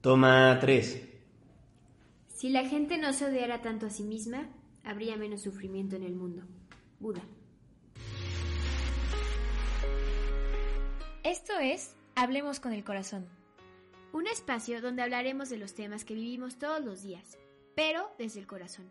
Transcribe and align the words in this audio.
Toma 0.00 0.56
3. 0.60 1.08
Si 2.28 2.50
la 2.50 2.64
gente 2.68 2.98
no 2.98 3.12
se 3.12 3.26
odiara 3.26 3.62
tanto 3.62 3.86
a 3.86 3.90
sí 3.90 4.04
misma, 4.04 4.48
habría 4.84 5.16
menos 5.16 5.42
sufrimiento 5.42 5.96
en 5.96 6.04
el 6.04 6.14
mundo. 6.14 6.44
Buda. 7.00 7.20
Esto 11.24 11.58
es 11.58 11.96
Hablemos 12.14 12.60
con 12.60 12.72
el 12.72 12.84
Corazón. 12.84 13.26
Un 14.12 14.28
espacio 14.28 14.80
donde 14.80 15.02
hablaremos 15.02 15.50
de 15.50 15.58
los 15.58 15.74
temas 15.74 16.04
que 16.04 16.14
vivimos 16.14 16.58
todos 16.58 16.84
los 16.84 17.02
días, 17.02 17.36
pero 17.74 18.08
desde 18.18 18.38
el 18.38 18.46
corazón. 18.46 18.88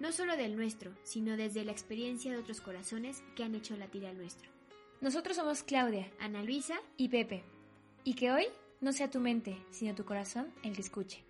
No 0.00 0.10
solo 0.10 0.38
del 0.38 0.56
nuestro, 0.56 0.92
sino 1.02 1.36
desde 1.36 1.66
la 1.66 1.72
experiencia 1.72 2.32
de 2.32 2.38
otros 2.38 2.62
corazones 2.62 3.22
que 3.34 3.44
han 3.44 3.54
hecho 3.54 3.76
latir 3.76 4.06
al 4.06 4.16
nuestro. 4.16 4.50
Nosotros 5.02 5.36
somos 5.36 5.62
Claudia, 5.62 6.10
Ana 6.18 6.42
Luisa 6.42 6.80
y 6.96 7.10
Pepe. 7.10 7.44
Y 8.04 8.14
que 8.14 8.32
hoy 8.32 8.46
no 8.80 8.92
sea 8.92 9.10
tu 9.10 9.20
mente, 9.20 9.58
sino 9.70 9.94
tu 9.94 10.04
corazón 10.04 10.52
el 10.62 10.74
que 10.74 10.82
escuche. 10.82 11.24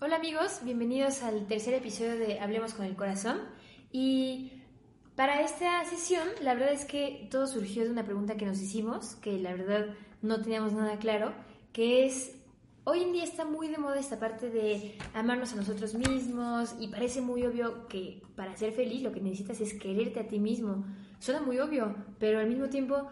Hola 0.00 0.16
amigos, 0.16 0.60
bienvenidos 0.62 1.22
al 1.22 1.46
tercer 1.46 1.74
episodio 1.74 2.16
de 2.16 2.40
Hablemos 2.40 2.72
con 2.72 2.86
el 2.86 2.96
Corazón. 2.96 3.40
Y 3.92 4.52
para 5.16 5.42
esta 5.42 5.84
sesión, 5.84 6.26
la 6.40 6.54
verdad 6.54 6.72
es 6.72 6.84
que 6.84 7.26
todo 7.30 7.46
surgió 7.46 7.84
de 7.84 7.90
una 7.90 8.04
pregunta 8.04 8.36
que 8.36 8.46
nos 8.46 8.60
hicimos, 8.60 9.16
que 9.16 9.38
la 9.38 9.52
verdad 9.52 9.86
no 10.22 10.40
teníamos 10.40 10.72
nada 10.72 10.98
claro, 10.98 11.34
que 11.72 12.06
es, 12.06 12.37
hoy 12.88 13.02
en 13.02 13.12
día 13.12 13.24
está 13.24 13.44
muy 13.44 13.68
de 13.68 13.76
moda 13.76 14.00
esta 14.00 14.18
parte 14.18 14.48
de 14.48 14.96
amarnos 15.12 15.52
a 15.52 15.56
nosotros 15.56 15.94
mismos 15.94 16.74
y 16.80 16.88
parece 16.88 17.20
muy 17.20 17.44
obvio 17.44 17.86
que 17.86 18.22
para 18.34 18.56
ser 18.56 18.72
feliz 18.72 19.02
lo 19.02 19.12
que 19.12 19.20
necesitas 19.20 19.60
es 19.60 19.74
quererte 19.74 20.20
a 20.20 20.26
ti 20.26 20.38
mismo. 20.38 20.86
Suena 21.18 21.42
muy 21.42 21.58
obvio, 21.58 21.94
pero 22.18 22.38
al 22.38 22.48
mismo 22.48 22.68
tiempo 22.68 23.08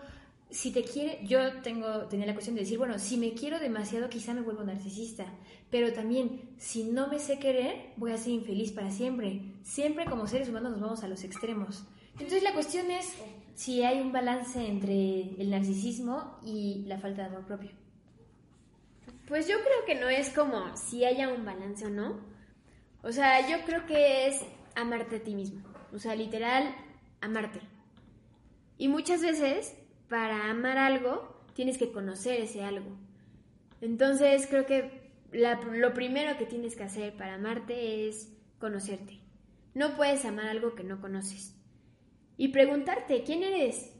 si 0.48 0.70
te 0.70 0.82
quiere, 0.82 1.18
yo 1.26 1.60
tengo, 1.60 2.06
tenía 2.06 2.24
la 2.24 2.32
cuestión 2.32 2.54
de 2.54 2.62
decir, 2.62 2.78
bueno, 2.78 2.98
si 2.98 3.18
me 3.18 3.34
quiero 3.34 3.58
demasiado 3.58 4.08
quizá 4.08 4.32
me 4.32 4.40
vuelvo 4.40 4.64
narcisista, 4.64 5.26
pero 5.70 5.92
también 5.92 6.54
si 6.56 6.84
no 6.84 7.08
me 7.08 7.18
sé 7.18 7.38
querer, 7.38 7.92
voy 7.96 8.12
a 8.12 8.16
ser 8.16 8.32
infeliz 8.32 8.72
para 8.72 8.90
siempre. 8.90 9.42
Siempre 9.62 10.06
como 10.06 10.26
seres 10.26 10.48
humanos 10.48 10.72
nos 10.72 10.80
vamos 10.80 11.04
a 11.04 11.08
los 11.08 11.22
extremos. 11.22 11.84
Entonces 12.14 12.42
la 12.42 12.54
cuestión 12.54 12.90
es 12.90 13.12
si 13.54 13.82
hay 13.82 14.00
un 14.00 14.12
balance 14.12 14.66
entre 14.66 15.34
el 15.38 15.50
narcisismo 15.50 16.38
y 16.42 16.84
la 16.86 16.98
falta 16.98 17.22
de 17.22 17.28
amor 17.28 17.44
propio. 17.44 17.85
Pues 19.26 19.48
yo 19.48 19.56
creo 19.56 19.84
que 19.86 19.94
no 19.96 20.08
es 20.08 20.30
como 20.30 20.76
si 20.76 21.04
haya 21.04 21.28
un 21.28 21.44
balance 21.44 21.86
o 21.86 21.90
no. 21.90 22.20
O 23.02 23.10
sea, 23.10 23.48
yo 23.48 23.64
creo 23.64 23.84
que 23.86 24.28
es 24.28 24.44
amarte 24.74 25.16
a 25.16 25.22
ti 25.22 25.34
mismo. 25.34 25.62
O 25.92 25.98
sea, 25.98 26.14
literal, 26.14 26.74
amarte. 27.20 27.60
Y 28.78 28.88
muchas 28.88 29.22
veces 29.22 29.74
para 30.08 30.50
amar 30.50 30.78
algo, 30.78 31.44
tienes 31.54 31.78
que 31.78 31.90
conocer 31.90 32.40
ese 32.40 32.62
algo. 32.62 32.96
Entonces 33.80 34.46
creo 34.46 34.66
que 34.66 35.10
lo 35.32 35.92
primero 35.94 36.38
que 36.38 36.46
tienes 36.46 36.76
que 36.76 36.84
hacer 36.84 37.16
para 37.16 37.34
amarte 37.34 38.08
es 38.08 38.32
conocerte. 38.58 39.18
No 39.74 39.96
puedes 39.96 40.24
amar 40.24 40.46
algo 40.46 40.74
que 40.74 40.84
no 40.84 41.00
conoces. 41.00 41.54
Y 42.36 42.48
preguntarte, 42.48 43.24
¿quién 43.24 43.42
eres? 43.42 43.92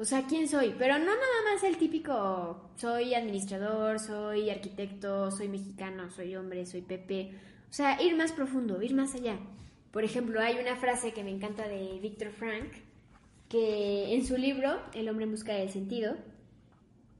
O 0.00 0.04
sea, 0.04 0.26
¿quién 0.28 0.46
soy? 0.46 0.76
Pero 0.78 0.96
no 0.96 1.06
nada 1.06 1.52
más 1.52 1.64
el 1.64 1.76
típico, 1.76 2.70
soy 2.76 3.14
administrador, 3.14 3.98
soy 3.98 4.48
arquitecto, 4.48 5.32
soy 5.32 5.48
mexicano, 5.48 6.08
soy 6.12 6.36
hombre, 6.36 6.64
soy 6.66 6.82
Pepe. 6.82 7.32
O 7.68 7.72
sea, 7.72 8.00
ir 8.00 8.16
más 8.16 8.30
profundo, 8.30 8.80
ir 8.80 8.94
más 8.94 9.16
allá. 9.16 9.36
Por 9.90 10.04
ejemplo, 10.04 10.40
hay 10.40 10.56
una 10.58 10.76
frase 10.76 11.12
que 11.12 11.24
me 11.24 11.32
encanta 11.32 11.66
de 11.66 11.98
Víctor 12.00 12.30
Frank, 12.30 12.74
que 13.48 14.14
en 14.14 14.24
su 14.24 14.36
libro, 14.36 14.80
El 14.94 15.08
hombre 15.08 15.24
en 15.24 15.32
busca 15.32 15.54
del 15.54 15.70
sentido, 15.70 16.14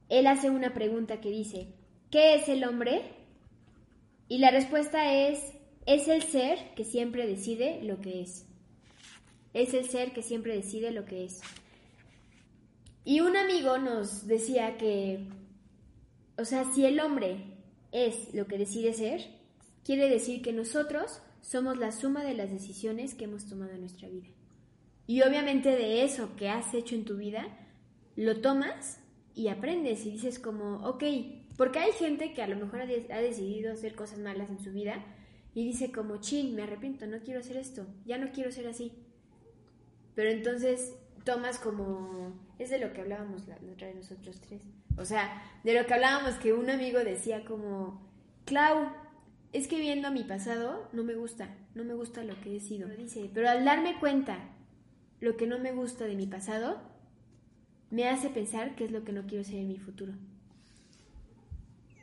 él 0.07 0.25
hace 0.25 0.49
una 0.49 0.73
pregunta 0.73 1.19
que 1.19 1.31
dice, 1.31 1.73
¿qué 2.09 2.35
es 2.35 2.47
el 2.47 2.63
hombre? 2.63 3.01
Y 4.29 4.37
la 4.37 4.51
respuesta 4.51 5.13
es, 5.13 5.53
es 5.85 6.07
el 6.07 6.23
ser 6.23 6.73
que 6.75 6.85
siempre 6.85 7.27
decide 7.27 7.83
lo 7.83 7.99
que 7.99 8.21
es. 8.21 8.45
Es 9.53 9.73
el 9.73 9.83
ser 9.89 10.13
que 10.13 10.21
siempre 10.21 10.55
decide 10.55 10.91
lo 10.91 11.03
que 11.03 11.25
es. 11.25 11.41
Y 13.09 13.21
un 13.21 13.35
amigo 13.35 13.79
nos 13.79 14.27
decía 14.27 14.77
que, 14.77 15.25
o 16.37 16.45
sea, 16.45 16.65
si 16.65 16.85
el 16.85 16.99
hombre 16.99 17.57
es 17.91 18.35
lo 18.35 18.45
que 18.45 18.59
decide 18.59 18.93
ser, 18.93 19.21
quiere 19.83 20.07
decir 20.07 20.43
que 20.43 20.53
nosotros 20.53 21.19
somos 21.41 21.79
la 21.79 21.91
suma 21.91 22.23
de 22.23 22.35
las 22.35 22.51
decisiones 22.51 23.15
que 23.15 23.23
hemos 23.23 23.47
tomado 23.47 23.71
en 23.71 23.79
nuestra 23.79 24.09
vida. 24.09 24.27
Y 25.07 25.23
obviamente 25.23 25.69
de 25.69 26.03
eso 26.03 26.35
que 26.35 26.49
has 26.49 26.71
hecho 26.75 26.93
en 26.93 27.03
tu 27.03 27.17
vida, 27.17 27.47
lo 28.15 28.41
tomas 28.41 28.99
y 29.33 29.47
aprendes 29.47 30.05
y 30.05 30.11
dices 30.11 30.37
como, 30.37 30.87
ok, 30.87 31.03
porque 31.57 31.79
hay 31.79 31.93
gente 31.93 32.35
que 32.35 32.43
a 32.43 32.47
lo 32.47 32.57
mejor 32.57 32.81
ha, 32.81 32.85
decidido 33.21 33.73
hacer 33.73 33.95
cosas 33.95 34.19
malas 34.19 34.51
en 34.51 34.59
su 34.59 34.71
vida 34.71 35.03
y 35.55 35.65
dice 35.65 35.91
como, 35.91 36.17
chin, 36.17 36.53
me 36.53 36.61
arrepiento, 36.61 37.07
no 37.07 37.17
quiero 37.21 37.39
hacer 37.39 37.57
esto, 37.57 37.87
ya 38.05 38.19
no 38.19 38.31
quiero 38.31 38.51
ser 38.51 38.67
así. 38.67 38.91
Pero 40.13 40.29
entonces 40.29 40.93
tomas 41.29 41.59
como, 41.59 42.33
es 42.57 42.71
de 42.71 42.79
lo 42.79 42.91
que 42.91 43.01
hablábamos 43.01 43.47
la, 43.47 43.55
otra 43.71 43.85
vez 43.85 43.97
nosotros 43.97 44.41
tres. 44.41 44.63
O 44.97 45.05
sea, 45.05 45.43
de 45.63 45.79
lo 45.79 45.85
que 45.85 45.93
hablábamos 45.93 46.33
que 46.35 46.53
un 46.53 46.71
amigo 46.71 46.97
decía 46.99 47.45
como, 47.45 48.01
Clau, 48.45 48.89
es 49.53 49.67
que 49.67 49.79
viendo 49.79 50.07
a 50.07 50.11
mi 50.11 50.23
pasado 50.23 50.89
no 50.91 51.03
me 51.03 51.13
gusta, 51.13 51.55
no 51.75 51.83
me 51.83 51.93
gusta 51.93 52.23
lo 52.23 52.39
que 52.41 52.55
he 52.55 52.59
sido. 52.59 52.89
Dice, 52.89 53.29
pero 53.31 53.47
al 53.47 53.63
darme 53.63 53.99
cuenta 53.99 54.39
lo 55.19 55.37
que 55.37 55.45
no 55.45 55.59
me 55.59 55.71
gusta 55.71 56.05
de 56.05 56.15
mi 56.15 56.25
pasado 56.25 56.81
me 57.91 58.09
hace 58.09 58.29
pensar 58.29 58.75
qué 58.75 58.85
es 58.85 58.91
lo 58.91 59.03
que 59.03 59.11
no 59.11 59.27
quiero 59.27 59.43
ser 59.43 59.57
en 59.57 59.67
mi 59.67 59.77
futuro 59.77 60.13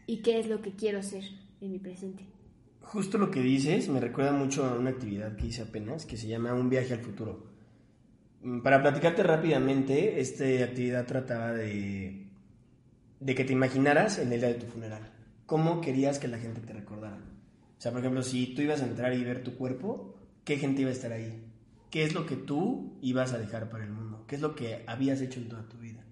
y 0.07 0.19
qué 0.19 0.39
es 0.39 0.49
lo 0.49 0.63
que 0.63 0.71
quiero 0.71 1.03
ser 1.03 1.25
en 1.61 1.73
mi 1.73 1.81
presente. 1.81 2.25
Justo 2.81 3.19
lo 3.19 3.33
que 3.33 3.41
dices 3.41 3.89
me 3.89 3.99
recuerda 3.99 4.31
mucho 4.31 4.65
a 4.65 4.79
una 4.79 4.91
actividad 4.91 5.35
que 5.35 5.49
hice 5.49 5.63
apenas 5.63 6.07
que 6.07 6.17
se 6.17 6.29
llama 6.29 6.55
Un 6.55 6.71
viaje 6.71 6.95
al 6.95 7.01
futuro. 7.01 7.56
Mm, 8.47 8.61
para 8.61 8.81
platicarte 8.81 9.23
rápidamente, 9.23 10.21
esta 10.21 10.45
actividad 10.65 11.05
trataba 11.07 11.53
de, 11.53 12.29
de 13.21 13.35
que 13.35 13.45
te 13.45 13.53
imaginaras 13.53 14.19
en 14.19 14.33
el 14.33 14.41
día 14.41 14.49
de 14.51 14.55
tu 14.55 14.67
funeral. 14.67 15.13
¿Cómo 15.45 15.81
querías 15.81 16.19
que 16.19 16.29
la 16.29 16.39
gente 16.39 16.61
te 16.61 16.73
recordara? 16.73 17.19
O 17.19 17.81
sea, 17.81 17.93
por 17.93 18.01
ejemplo, 18.01 18.23
si 18.23 18.55
tú 18.55 18.63
ibas 18.63 18.81
a 18.81 18.87
entrar 18.87 19.13
y 19.15 19.25
ver 19.25 19.43
tu 19.43 19.57
cuerpo, 19.57 20.17
¿qué 20.45 20.57
gente 20.57 20.83
iba 20.83 20.91
a 20.91 20.95
estar 20.95 21.13
ahí? 21.13 21.43
qué 21.91 22.05
es 22.05 22.15
lo 22.15 22.27
que 22.27 22.37
tú 22.37 22.99
ibas 23.01 23.33
a 23.33 23.39
dejar 23.39 23.71
para 23.71 23.85
el 23.85 23.91
mundo, 23.91 24.25
qué 24.27 24.37
es 24.37 24.43
lo 24.43 24.55
que 24.55 24.85
habías 24.87 25.21
hecho 25.21 25.41
en 25.41 25.49
toda 25.49 25.69
tu 25.69 25.79
vida, 25.79 26.05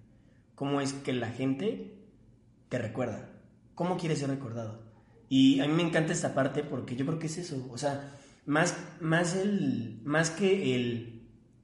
cómo 0.55 0.81
es 0.81 0.93
que 0.93 1.13
la 1.13 1.29
gente 1.29 1.93
te 2.69 2.79
recuerda, 2.79 3.29
cómo 3.75 3.97
quieres 3.97 4.17
ser 4.17 4.29
recordado. 4.29 4.81
Y 5.29 5.59
a 5.59 5.67
mí 5.67 5.73
me 5.73 5.83
encanta 5.83 6.13
esta 6.13 6.33
parte 6.33 6.63
porque 6.63 6.95
yo 6.95 7.05
creo 7.05 7.19
que 7.19 7.27
es 7.27 7.37
eso, 7.37 7.67
o 7.71 7.77
sea, 7.77 8.17
más, 8.45 8.77
más, 8.99 9.35
el, 9.35 10.01
más 10.03 10.29
que 10.31 10.75
el, 10.75 11.14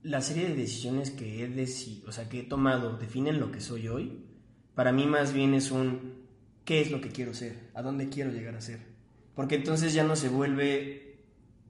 la 0.04 0.22
serie 0.22 0.50
de 0.50 0.56
decisiones 0.56 1.12
que 1.12 1.44
he, 1.44 1.48
decidido, 1.48 2.10
o 2.10 2.12
sea, 2.12 2.28
que 2.28 2.40
he 2.40 2.44
tomado 2.44 2.98
definen 2.98 3.40
lo 3.40 3.52
que 3.52 3.62
soy 3.62 3.88
hoy, 3.88 4.24
para 4.76 4.92
mí 4.92 5.06
más 5.06 5.34
bien 5.34 5.54
es 5.54 5.72
un 5.72 6.22
qué 6.66 6.82
es 6.82 6.92
lo 6.92 7.02
que 7.02 7.10
quiero 7.10 7.34
ser, 7.34 7.70
a 7.74 7.82
dónde 7.82 8.10
quiero 8.10 8.32
llegar 8.32 8.56
a 8.56 8.62
ser. 8.62 8.80
Porque 9.36 9.56
entonces 9.56 9.94
ya 9.94 10.04
no 10.04 10.16
se 10.16 10.30
vuelve 10.30 11.20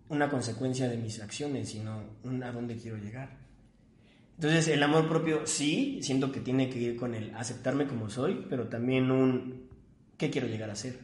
una 0.10 0.30
consecuencia 0.30 0.88
de 0.90 0.98
mis 0.98 1.22
acciones, 1.22 1.70
sino 1.70 2.04
un 2.24 2.44
a 2.44 2.52
dónde 2.52 2.76
quiero 2.78 2.98
llegar. 2.98 3.40
Entonces, 4.36 4.68
el 4.70 4.82
amor 4.82 5.08
propio 5.08 5.46
sí, 5.46 6.00
siento 6.02 6.32
que 6.32 6.40
tiene 6.40 6.70
que 6.70 6.80
ir 6.80 6.96
con 6.98 7.14
el 7.14 7.34
aceptarme 7.36 7.88
como 7.88 8.10
soy, 8.10 8.46
pero 8.50 8.68
también 8.68 9.12
un 9.12 9.70
qué 10.18 10.30
quiero 10.30 10.48
llegar 10.48 10.70
a 10.70 10.76
ser. 10.76 11.00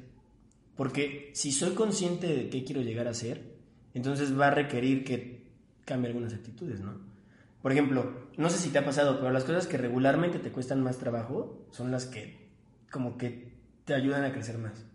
Porque 0.76 1.32
si 1.34 1.52
soy 1.52 1.72
consciente 1.72 2.28
de 2.28 2.50
qué 2.50 2.64
quiero 2.64 2.82
llegar 2.82 3.08
a 3.08 3.14
ser, 3.14 3.58
entonces 3.94 4.38
va 4.38 4.48
a 4.48 4.52
requerir 4.52 5.04
que 5.04 5.48
cambie 5.86 6.08
algunas 6.10 6.34
actitudes, 6.34 6.80
¿no? 6.80 7.07
Por 7.68 7.74
ejemplo, 7.74 8.14
no 8.38 8.50
sé 8.50 8.60
si 8.60 8.70
te 8.70 8.78
ha 8.78 8.86
pasado, 8.86 9.20
pero 9.20 9.30
las 9.30 9.44
cosas 9.44 9.68
que 9.68 9.76
regularmente 9.76 10.40
te 10.40 10.54
cuestan 10.54 10.82
más 10.82 11.00
trabajo 11.00 11.68
son 11.70 11.92
las 11.92 12.06
que 12.06 12.48
como 12.90 13.18
que 13.18 13.58
te 13.84 13.94
ayudan 13.94 14.24
a 14.24 14.32
crecer 14.32 14.58
más. 14.58 14.86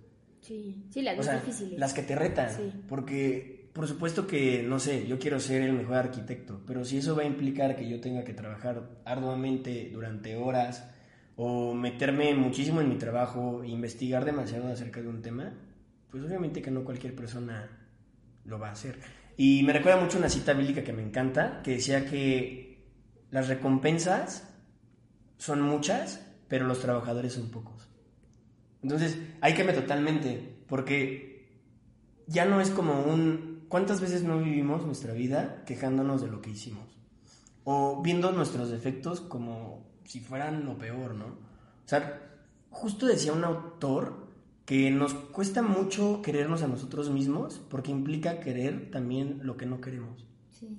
Sí, 0.41 0.87
sí, 0.89 1.03
las 1.03 1.19
difíciles. 1.19 1.79
Las 1.79 1.93
que 1.93 2.03
te 2.03 2.15
retan, 2.15 2.49
porque 2.89 3.69
por 3.75 3.87
supuesto 3.87 4.27
que, 4.27 4.63
no 4.63 4.79
sé, 4.79 5.07
yo 5.07 5.19
quiero 5.19 5.39
ser 5.39 5.61
el 5.61 5.75
mejor 5.75 5.97
arquitecto, 5.97 6.63
pero 6.67 6.83
si 6.83 6.97
eso 6.97 7.15
va 7.15 7.25
a 7.25 7.27
implicar 7.27 7.77
que 7.77 7.87
yo 7.87 8.01
tenga 8.01 8.25
que 8.25 8.33
trabajar 8.33 8.89
arduamente 9.05 9.91
durante 9.93 10.37
horas 10.37 10.89
o 11.37 11.75
meterme 11.75 12.35
muchísimo 12.35 12.81
en 12.81 12.89
mi 12.89 12.97
trabajo 12.97 13.63
e 13.65 13.69
investigar 13.69 14.25
demasiado 14.25 14.73
acerca 14.73 15.03
de 15.03 15.09
un 15.09 15.21
tema, 15.21 15.53
pues 16.11 16.25
obviamente 16.25 16.63
que 16.63 16.71
no 16.71 16.85
cualquier 16.85 17.15
persona 17.15 17.69
lo 18.47 18.59
va 18.59 18.69
a 18.69 18.73
hacer. 18.73 18.99
Y 19.37 19.63
me 19.63 19.73
recuerda 19.73 20.01
mucho 20.01 20.19
una 20.19 20.29
cita 20.29 20.53
bíblica 20.53 20.85
que 20.85 20.93
me 20.93 21.03
encanta, 21.03 21.63
que 21.63 21.73
decía 21.73 22.07
que 22.07 22.85
las 23.31 23.49
recompensas 23.49 24.49
son 25.39 25.63
muchas, 25.63 26.27
pero 26.49 26.67
los 26.67 26.81
trabajadores 26.81 27.33
son 27.33 27.51
pocos. 27.51 27.89
Entonces, 28.83 29.19
hay 29.41 29.55
que 29.55 29.65
me 29.65 29.73
totalmente, 29.73 30.57
porque 30.69 31.49
ya 32.27 32.45
no 32.45 32.61
es 32.61 32.71
como 32.71 33.03
un 33.03 33.53
¿Cuántas 33.69 34.03
veces 34.03 34.23
no 34.23 34.39
vivimos 34.39 34.85
nuestra 34.85 35.15
vida 35.15 35.63
quejándonos 35.65 36.21
de 36.21 36.29
lo 36.29 36.43
que 36.43 36.51
hicimos? 36.51 36.93
o 37.65 38.03
viendo 38.03 38.33
nuestros 38.33 38.71
defectos 38.71 39.21
como 39.21 39.85
si 40.05 40.21
fueran 40.21 40.65
lo 40.65 40.77
peor, 40.79 41.15
¿no? 41.15 41.27
O 41.27 41.87
sea, 41.89 42.21
justo 42.71 43.07
decía 43.07 43.33
un 43.33 43.45
autor 43.45 44.22
que 44.65 44.91
nos 44.91 45.15
cuesta 45.15 45.63
mucho 45.63 46.23
querernos 46.23 46.63
a 46.63 46.69
nosotros 46.69 47.11
mismos 47.11 47.61
porque 47.69 47.91
implica 47.91 48.41
querer 48.41 48.91
también 48.91 49.41
lo 49.43 49.57
que 49.57 49.67
no 49.67 49.81
queremos. 49.81 50.27
Sí. 50.51 50.79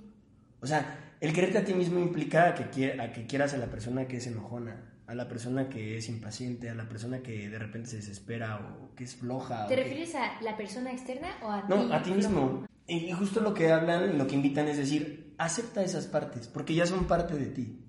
O 0.62 0.68
sea, 0.68 1.16
el 1.20 1.34
quererte 1.34 1.58
a 1.58 1.66
ti 1.66 1.74
mismo 1.74 2.00
implica 2.00 2.54
que, 2.54 3.00
a 3.00 3.12
que 3.12 3.26
quieras 3.26 3.54
a 3.54 3.58
la 3.58 3.68
persona 3.68 4.08
que 4.08 4.18
es 4.18 4.28
enojona, 4.28 4.94
a 5.08 5.16
la 5.16 5.28
persona 5.28 5.70
que 5.70 5.98
es 5.98 6.08
impaciente, 6.10 6.70
a 6.70 6.76
la 6.76 6.88
persona 6.88 7.22
que 7.22 7.50
de 7.50 7.60
repente 7.60 7.90
se 7.90 7.98
desespera 7.98 8.58
o 8.60 8.96
que 8.96 9.04
es 9.04 9.16
floja. 9.16 9.68
¿Te 9.68 9.76
refieres 9.76 10.16
a 10.16 10.42
la 10.42 10.56
persona 10.56 10.92
externa 10.92 11.28
o 11.42 11.52
a 11.52 11.68
ti? 11.68 11.74
No, 11.74 11.94
a 11.94 12.02
ti 12.02 12.12
mismo. 12.12 12.66
Y 12.88 13.12
justo 13.12 13.42
lo 13.42 13.54
que 13.54 13.72
hablan, 13.72 14.18
lo 14.18 14.28
que 14.28 14.36
invitan 14.36 14.68
es 14.68 14.78
decir, 14.78 15.34
acepta 15.38 15.84
esas 15.84 16.08
partes, 16.08 16.48
porque 16.48 16.74
ya 16.74 16.86
son 16.86 17.06
parte 17.06 17.36
de 17.36 17.48
ti. 17.48 17.80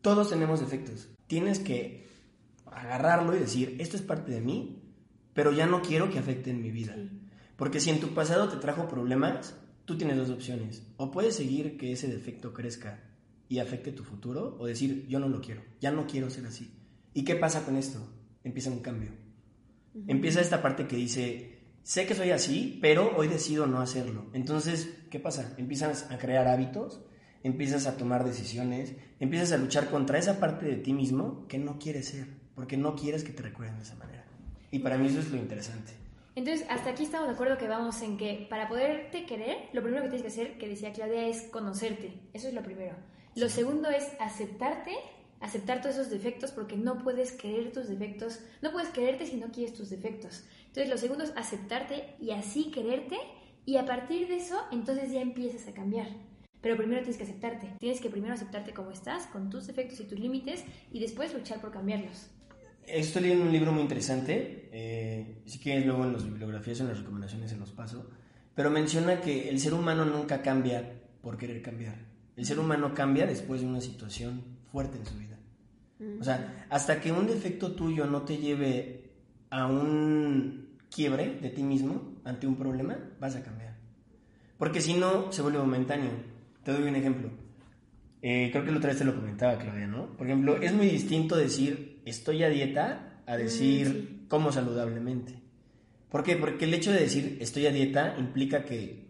Todos 0.00 0.30
tenemos 0.30 0.60
defectos. 0.60 1.08
Tienes 1.26 1.58
que 1.58 2.08
agarrarlo 2.66 3.36
y 3.36 3.40
decir, 3.40 3.76
esto 3.78 3.96
es 3.96 4.02
parte 4.02 4.32
de 4.32 4.40
mí, 4.40 4.79
pero 5.34 5.52
ya 5.52 5.66
no 5.66 5.82
quiero 5.82 6.10
que 6.10 6.18
afecte 6.18 6.50
en 6.50 6.62
mi 6.62 6.70
vida. 6.70 6.96
Porque 7.56 7.80
si 7.80 7.90
en 7.90 8.00
tu 8.00 8.14
pasado 8.14 8.48
te 8.48 8.56
trajo 8.56 8.88
problemas, 8.88 9.54
tú 9.84 9.96
tienes 9.96 10.16
dos 10.16 10.30
opciones. 10.30 10.86
O 10.96 11.10
puedes 11.10 11.36
seguir 11.36 11.76
que 11.76 11.92
ese 11.92 12.08
defecto 12.08 12.52
crezca 12.52 13.00
y 13.48 13.58
afecte 13.58 13.92
tu 13.92 14.04
futuro, 14.04 14.56
o 14.60 14.66
decir, 14.66 15.06
yo 15.08 15.18
no 15.18 15.28
lo 15.28 15.40
quiero, 15.40 15.62
ya 15.80 15.90
no 15.90 16.06
quiero 16.06 16.30
ser 16.30 16.46
así. 16.46 16.72
¿Y 17.12 17.24
qué 17.24 17.34
pasa 17.34 17.64
con 17.64 17.76
esto? 17.76 17.98
Empieza 18.44 18.70
un 18.70 18.78
cambio. 18.78 19.10
Empieza 20.06 20.40
esta 20.40 20.62
parte 20.62 20.86
que 20.86 20.94
dice, 20.94 21.58
sé 21.82 22.06
que 22.06 22.14
soy 22.14 22.30
así, 22.30 22.78
pero 22.80 23.16
hoy 23.16 23.26
decido 23.26 23.66
no 23.66 23.80
hacerlo. 23.80 24.30
Entonces, 24.32 24.88
¿qué 25.10 25.18
pasa? 25.18 25.52
Empiezas 25.58 26.08
a 26.12 26.18
crear 26.18 26.46
hábitos, 26.46 27.00
empiezas 27.42 27.86
a 27.86 27.96
tomar 27.96 28.24
decisiones, 28.24 28.94
empiezas 29.18 29.50
a 29.50 29.58
luchar 29.58 29.90
contra 29.90 30.18
esa 30.18 30.38
parte 30.38 30.66
de 30.66 30.76
ti 30.76 30.92
mismo 30.92 31.48
que 31.48 31.58
no 31.58 31.78
quieres 31.80 32.06
ser, 32.06 32.28
porque 32.54 32.76
no 32.76 32.94
quieres 32.94 33.24
que 33.24 33.32
te 33.32 33.42
recuerden 33.42 33.78
de 33.78 33.82
esa 33.82 33.96
manera. 33.96 34.29
Y 34.70 34.78
para 34.78 34.98
mí 34.98 35.08
eso 35.08 35.20
es 35.20 35.30
lo 35.30 35.36
interesante. 35.36 35.92
Entonces, 36.36 36.66
hasta 36.70 36.90
aquí 36.90 37.02
estamos 37.02 37.28
de 37.28 37.34
acuerdo 37.34 37.58
que 37.58 37.66
vamos 37.66 38.00
en 38.02 38.16
que 38.16 38.46
para 38.48 38.68
poderte 38.68 39.26
querer, 39.26 39.68
lo 39.72 39.82
primero 39.82 40.04
que 40.04 40.10
tienes 40.10 40.22
que 40.22 40.28
hacer, 40.28 40.58
que 40.58 40.68
decía 40.68 40.92
Claudia, 40.92 41.26
es 41.26 41.42
conocerte. 41.42 42.12
Eso 42.32 42.48
es 42.48 42.54
lo 42.54 42.62
primero. 42.62 42.94
Lo 43.34 43.48
segundo 43.48 43.90
es 43.90 44.08
aceptarte, 44.20 44.92
aceptar 45.40 45.80
todos 45.80 45.96
esos 45.96 46.10
defectos 46.10 46.52
porque 46.52 46.76
no 46.76 46.98
puedes 46.98 47.32
querer 47.32 47.72
tus 47.72 47.88
defectos, 47.88 48.40
no 48.62 48.72
puedes 48.72 48.90
quererte 48.90 49.26
si 49.26 49.36
no 49.36 49.50
quieres 49.50 49.74
tus 49.74 49.90
defectos. 49.90 50.44
Entonces 50.66 50.88
lo 50.88 50.98
segundo 50.98 51.24
es 51.24 51.32
aceptarte 51.36 52.14
y 52.20 52.30
así 52.30 52.70
quererte 52.70 53.16
y 53.66 53.76
a 53.76 53.84
partir 53.84 54.28
de 54.28 54.36
eso 54.36 54.60
entonces 54.70 55.12
ya 55.12 55.20
empiezas 55.20 55.66
a 55.68 55.74
cambiar. 55.74 56.08
Pero 56.60 56.76
primero 56.76 57.00
tienes 57.00 57.16
que 57.16 57.24
aceptarte. 57.24 57.74
Tienes 57.78 58.00
que 58.00 58.10
primero 58.10 58.34
aceptarte 58.34 58.74
como 58.74 58.90
estás, 58.90 59.26
con 59.26 59.48
tus 59.48 59.66
defectos 59.66 60.00
y 60.00 60.04
tus 60.04 60.18
límites, 60.18 60.64
y 60.92 61.00
después 61.00 61.32
luchar 61.32 61.60
por 61.60 61.70
cambiarlos. 61.70 62.28
Estoy 62.86 63.22
leyendo 63.22 63.44
un 63.44 63.52
libro 63.52 63.72
muy 63.72 63.82
interesante. 63.82 64.68
Eh, 64.72 65.42
si 65.46 65.58
quieres, 65.58 65.86
luego 65.86 66.04
en 66.04 66.12
las 66.12 66.24
bibliografías, 66.24 66.80
en 66.80 66.88
las 66.88 66.98
recomendaciones 66.98 67.50
se 67.50 67.56
los 67.56 67.70
paso. 67.70 68.10
Pero 68.54 68.70
menciona 68.70 69.20
que 69.20 69.48
el 69.48 69.60
ser 69.60 69.74
humano 69.74 70.04
nunca 70.04 70.42
cambia 70.42 71.00
por 71.22 71.36
querer 71.36 71.62
cambiar. 71.62 71.96
El 72.36 72.44
ser 72.44 72.58
humano 72.58 72.94
cambia 72.94 73.26
después 73.26 73.60
de 73.60 73.66
una 73.66 73.80
situación 73.80 74.42
fuerte 74.70 74.98
en 74.98 75.06
su 75.06 75.14
vida. 75.16 75.36
O 76.18 76.24
sea, 76.24 76.66
hasta 76.70 77.00
que 77.00 77.12
un 77.12 77.26
defecto 77.26 77.72
tuyo 77.72 78.06
no 78.06 78.22
te 78.22 78.38
lleve 78.38 79.10
a 79.50 79.66
un 79.66 80.78
quiebre 80.90 81.38
de 81.40 81.50
ti 81.50 81.62
mismo 81.62 82.14
ante 82.24 82.46
un 82.46 82.56
problema, 82.56 82.96
vas 83.20 83.36
a 83.36 83.42
cambiar. 83.42 83.76
Porque 84.56 84.80
si 84.80 84.94
no, 84.94 85.30
se 85.32 85.42
vuelve 85.42 85.58
momentáneo. 85.58 86.10
Te 86.64 86.72
doy 86.72 86.82
un 86.82 86.96
ejemplo. 86.96 87.30
Eh, 88.22 88.48
creo 88.50 88.64
que 88.64 88.70
la 88.70 88.78
otra 88.78 88.90
vez 88.90 88.98
te 88.98 89.04
lo 89.04 89.14
comentaba, 89.14 89.58
Claudia, 89.58 89.86
¿no? 89.86 90.16
Por 90.16 90.26
ejemplo, 90.26 90.56
es 90.56 90.72
muy 90.72 90.86
distinto 90.86 91.36
decir 91.36 91.89
estoy 92.10 92.42
a 92.42 92.48
dieta 92.48 93.22
a 93.26 93.36
decir 93.36 94.26
como 94.28 94.52
saludablemente. 94.52 95.34
¿Por 96.10 96.24
qué? 96.24 96.36
Porque 96.36 96.64
el 96.64 96.74
hecho 96.74 96.92
de 96.92 97.00
decir 97.00 97.38
estoy 97.40 97.66
a 97.66 97.72
dieta 97.72 98.16
implica 98.18 98.64
que, 98.64 99.06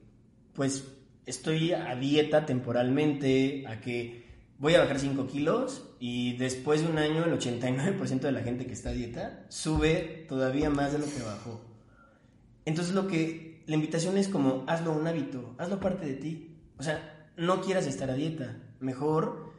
pues, 0.53 0.85
estoy 1.27 1.73
a 1.73 1.95
dieta 1.97 2.47
temporalmente, 2.47 3.65
a 3.67 3.81
que 3.81 4.25
voy 4.59 4.75
a 4.75 4.81
bajar 4.81 4.99
5 4.99 5.27
kilos 5.27 5.91
y 5.99 6.37
después 6.37 6.83
de 6.83 6.89
un 6.89 6.99
año 6.99 7.25
el 7.25 7.33
89% 7.33 8.21
de 8.21 8.33
la 8.33 8.43
gente 8.43 8.67
que 8.67 8.75
está 8.75 8.91
a 8.91 8.93
dieta 8.93 9.47
sube 9.49 10.27
todavía 10.29 10.69
más 10.69 10.93
de 10.93 10.99
lo 10.99 11.07
que 11.07 11.23
bajó. 11.23 11.65
Entonces 12.67 12.95
lo 12.95 13.09
que 13.09 13.63
la 13.67 13.77
invitación 13.77 14.19
es 14.19 14.29
como 14.29 14.65
hazlo 14.67 14.93
un 14.93 15.07
hábito, 15.07 15.55
hazlo 15.57 15.81
parte 15.81 16.07
de 16.07 16.15
ti. 16.15 16.57
O 16.77 16.83
sea, 16.83 17.29
no 17.37 17.63
quieras 17.63 17.87
estar 17.87 18.11
a 18.11 18.15
dieta, 18.15 18.59
mejor, 18.81 19.55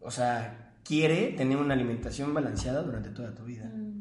o 0.00 0.10
sea, 0.10 0.67
quiere 0.84 1.32
tener 1.32 1.58
una 1.58 1.74
alimentación 1.74 2.32
balanceada 2.34 2.82
durante 2.82 3.10
toda 3.10 3.34
tu 3.34 3.44
vida. 3.44 3.64
Mm. 3.74 3.98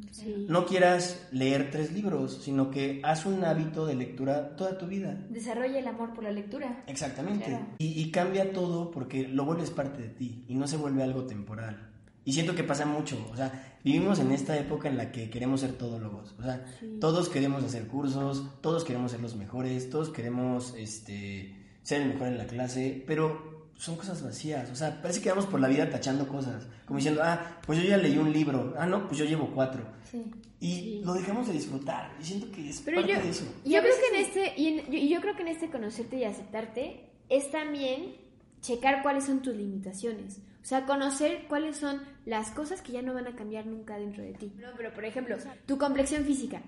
No 0.48 0.66
quieras 0.66 1.28
leer 1.32 1.70
tres 1.72 1.92
libros, 1.92 2.40
sino 2.44 2.72
que 2.72 3.02
haz 3.04 3.26
un 3.26 3.44
hábito 3.44 3.86
de 3.86 3.96
lectura 3.96 4.56
toda 4.56 4.78
tu 4.78 4.88
vida. 4.88 5.18
Desarrolla 5.30 5.80
el 5.80 5.88
amor 5.88 6.14
por 6.14 6.24
la 6.24 6.32
lectura. 6.32 6.84
Exactamente. 6.88 7.60
Y, 7.78 8.10
cambia 8.12 8.52
todo 8.52 8.90
porque 8.90 9.28
lo 9.28 9.46
vuelves 9.46 9.70
parte 9.70 10.02
de 10.02 10.10
ti 10.10 10.46
y 10.48 10.56
no 10.56 10.68
se 10.68 10.78
vuelve 10.78 11.04
algo 11.04 11.24
temporal. 11.26 11.92
Y 12.26 12.34
siento 12.34 12.56
que 12.56 12.64
pasa 12.64 12.86
mucho, 12.86 13.18
o 13.32 13.38
sea, 13.38 13.78
vivimos 13.86 14.20
en 14.20 14.32
esta 14.34 14.58
época 14.58 14.90
en 14.90 14.98
la 14.98 15.14
que 15.14 15.30
queremos 15.30 15.62
ser 15.62 15.74
todólogos, 15.74 16.36
o 16.38 16.44
sea, 16.44 16.66
todos 17.00 17.30
queremos 17.30 17.64
hacer 17.64 17.88
cursos, 17.88 18.44
todos 18.60 18.84
queremos 18.84 19.12
ser 19.12 19.22
los 19.22 19.38
mejores, 19.38 19.90
todos 19.90 20.10
queremos 20.10 20.74
este, 20.78 21.56
ser 21.84 22.02
el 22.02 22.10
mejor 22.10 22.28
en 22.28 22.38
la 22.38 22.46
clase, 22.46 23.02
pero 23.08 23.57
son 23.78 23.96
cosas 23.96 24.24
vacías. 24.24 24.70
O 24.72 24.76
sea, 24.76 25.02
parece 25.02 25.22
que 25.22 25.30
vamos 25.30 25.46
por 25.46 25.60
la 25.60 25.68
vida 25.68 25.90
tachando 25.90 26.28
cosas. 26.28 26.66
Como 26.86 26.98
diciendo, 26.98 27.22
ah, 27.24 27.60
pues 27.66 27.80
yo 27.80 27.86
ya 27.86 27.98
leí 27.98 28.18
un 28.18 28.34
libro. 28.34 28.74
Ah, 28.78 28.86
no, 28.86 29.08
pues 29.08 29.20
yo 29.20 29.26
llevo 29.26 29.52
cuatro. 29.54 29.84
Sí. 30.10 30.24
Y 30.60 31.02
lo 31.04 31.14
dejamos 31.14 31.48
de 31.48 31.54
disfrutar. 31.54 32.12
Y 32.20 32.24
siento 32.26 32.52
que 32.52 32.70
es 32.70 32.82
parte 32.82 33.02
de 33.02 33.30
eso. 33.30 33.46
Yo 33.64 33.80
creo 33.80 33.94
que 33.96 34.18
en 34.18 34.26
este, 34.26 34.54
y, 34.58 35.10
yo 35.10 35.22
creo 35.22 35.36
que 35.36 35.44
en 35.44 35.50
este 35.50 35.70
conocerte 35.70 36.18
y 36.18 36.24
aceptarte 36.24 37.10
es 37.30 37.52
también 37.52 38.16
checar 38.62 39.04
cuáles 39.04 39.26
son 39.26 39.42
tus 39.42 39.56
limitaciones. 39.56 40.40
O 40.64 40.66
sea, 40.66 40.86
conocer 40.86 41.46
cuáles 41.48 41.78
son 41.78 42.02
las 42.26 42.52
cosas 42.52 42.82
que 42.82 42.92
ya 42.92 43.02
no 43.02 43.14
van 43.14 43.28
a 43.28 43.36
cambiar 43.36 43.68
nunca 43.68 43.98
dentro 43.98 44.24
de 44.24 44.34
ti. 44.34 44.52
No, 44.58 44.70
pero 44.76 44.92
por 44.94 45.06
ejemplo, 45.06 45.38
tu 45.66 45.78
complexión 45.78 46.26
física. 46.26 46.62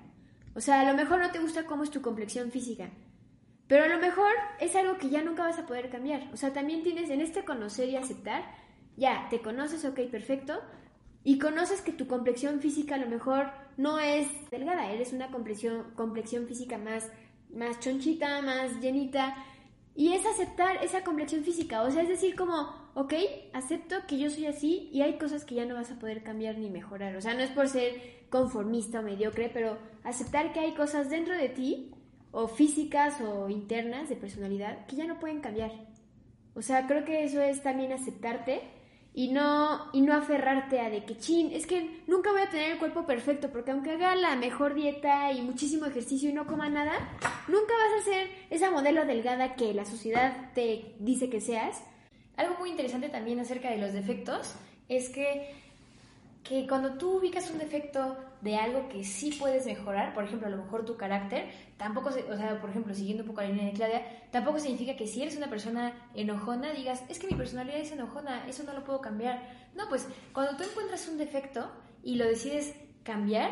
O 0.55 0.61
sea, 0.61 0.81
a 0.81 0.91
lo 0.91 0.95
mejor 0.95 1.19
no 1.19 1.31
te 1.31 1.39
gusta 1.39 1.65
cómo 1.65 1.83
es 1.83 1.89
tu 1.89 2.01
complexión 2.01 2.51
física, 2.51 2.89
pero 3.69 3.83
a 3.83 3.87
lo 3.87 3.99
mejor 3.99 4.31
es 4.59 4.75
algo 4.75 4.97
que 4.97 5.09
ya 5.09 5.21
nunca 5.21 5.43
vas 5.43 5.59
a 5.59 5.67
poder 5.67 5.91
cambiar. 5.91 6.27
O 6.33 6.37
sea, 6.37 6.51
también 6.51 6.81
tienes 6.81 7.11
en 7.11 7.21
este 7.21 7.45
conocer 7.45 7.87
y 7.87 7.95
aceptar, 7.95 8.43
ya, 8.97 9.27
te 9.29 9.41
conoces, 9.41 9.85
ok, 9.85 9.99
perfecto, 10.11 10.59
y 11.23 11.37
conoces 11.37 11.81
que 11.81 11.93
tu 11.93 12.07
complexión 12.07 12.61
física 12.61 12.95
a 12.95 12.97
lo 12.97 13.05
mejor 13.05 13.51
no 13.77 13.99
es 13.99 14.27
delgada, 14.49 14.91
eres 14.91 15.13
una 15.13 15.29
complexión, 15.29 15.91
complexión 15.95 16.47
física 16.47 16.79
más, 16.79 17.11
más 17.53 17.79
chonchita, 17.79 18.41
más 18.41 18.81
llenita, 18.81 19.35
y 19.95 20.13
es 20.13 20.25
aceptar 20.25 20.83
esa 20.83 21.03
complexión 21.03 21.43
física, 21.43 21.83
o 21.83 21.91
sea, 21.91 22.01
es 22.01 22.09
decir, 22.09 22.35
como, 22.35 22.73
ok, 22.95 23.13
acepto 23.53 23.97
que 24.07 24.17
yo 24.17 24.31
soy 24.31 24.47
así 24.47 24.89
y 24.91 25.03
hay 25.03 25.19
cosas 25.19 25.45
que 25.45 25.53
ya 25.53 25.65
no 25.65 25.75
vas 25.75 25.91
a 25.91 25.99
poder 25.99 26.23
cambiar 26.23 26.57
ni 26.57 26.71
mejorar, 26.71 27.15
o 27.15 27.21
sea, 27.21 27.35
no 27.35 27.41
es 27.41 27.51
por 27.51 27.67
ser 27.67 28.25
conformista 28.31 29.01
o 29.01 29.03
mediocre, 29.03 29.51
pero 29.53 29.77
aceptar 30.03 30.53
que 30.53 30.59
hay 30.59 30.73
cosas 30.73 31.11
dentro 31.11 31.35
de 31.35 31.49
ti 31.49 31.91
o 32.31 32.47
físicas 32.47 33.21
o 33.21 33.49
internas 33.49 34.09
de 34.09 34.15
personalidad 34.15 34.85
que 34.85 34.95
ya 34.95 35.05
no 35.05 35.19
pueden 35.19 35.41
cambiar. 35.41 35.71
O 36.55 36.61
sea, 36.61 36.87
creo 36.87 37.05
que 37.05 37.23
eso 37.23 37.41
es 37.41 37.63
también 37.63 37.91
aceptarte 37.91 38.61
y 39.13 39.29
no, 39.29 39.89
y 39.93 40.01
no 40.01 40.13
aferrarte 40.13 40.79
a 40.79 40.89
de 40.89 41.03
que, 41.03 41.17
chin, 41.17 41.51
es 41.51 41.65
que 41.65 42.03
nunca 42.07 42.31
voy 42.31 42.41
a 42.41 42.49
tener 42.49 42.71
el 42.71 42.77
cuerpo 42.77 43.05
perfecto, 43.05 43.49
porque 43.49 43.71
aunque 43.71 43.91
haga 43.91 44.15
la 44.15 44.35
mejor 44.35 44.75
dieta 44.75 45.31
y 45.31 45.41
muchísimo 45.41 45.85
ejercicio 45.85 46.29
y 46.29 46.33
no 46.33 46.45
coma 46.45 46.69
nada, 46.69 46.93
nunca 47.47 47.73
vas 47.73 48.01
a 48.01 48.05
ser 48.05 48.27
esa 48.49 48.71
modelo 48.71 49.05
delgada 49.05 49.55
que 49.55 49.73
la 49.73 49.85
sociedad 49.85 50.51
te 50.53 50.95
dice 50.99 51.29
que 51.29 51.41
seas. 51.41 51.81
Algo 52.37 52.55
muy 52.59 52.69
interesante 52.69 53.09
también 53.09 53.39
acerca 53.39 53.71
de 53.71 53.77
los 53.77 53.93
defectos 53.93 54.55
es 54.87 55.09
que 55.09 55.53
que 56.43 56.67
cuando 56.67 56.93
tú 56.93 57.17
ubicas 57.17 57.49
un 57.51 57.59
defecto 57.59 58.17
de 58.41 58.55
algo 58.55 58.87
que 58.87 59.03
sí 59.03 59.35
puedes 59.37 59.65
mejorar, 59.65 60.13
por 60.13 60.23
ejemplo, 60.23 60.47
a 60.47 60.51
lo 60.51 60.57
mejor 60.57 60.85
tu 60.85 60.95
carácter, 60.95 61.49
tampoco, 61.77 62.09
o 62.09 62.37
sea, 62.37 62.59
por 62.61 62.69
ejemplo, 62.69 62.93
siguiendo 62.93 63.23
un 63.23 63.29
poco 63.29 63.41
la 63.41 63.47
línea 63.49 63.65
de 63.65 63.73
Claudia, 63.73 64.01
tampoco 64.31 64.59
significa 64.59 64.95
que 64.95 65.07
si 65.07 65.21
eres 65.21 65.35
una 65.35 65.49
persona 65.49 65.93
enojona 66.13 66.71
digas, 66.71 67.03
es 67.09 67.19
que 67.19 67.27
mi 67.27 67.35
personalidad 67.35 67.79
es 67.79 67.91
enojona, 67.91 68.47
eso 68.47 68.63
no 68.63 68.73
lo 68.73 68.83
puedo 68.83 69.01
cambiar. 69.01 69.41
No, 69.75 69.89
pues 69.89 70.07
cuando 70.33 70.55
tú 70.55 70.63
encuentras 70.63 71.07
un 71.07 71.17
defecto 71.17 71.69
y 72.03 72.15
lo 72.15 72.25
decides 72.25 72.75
cambiar, 73.03 73.51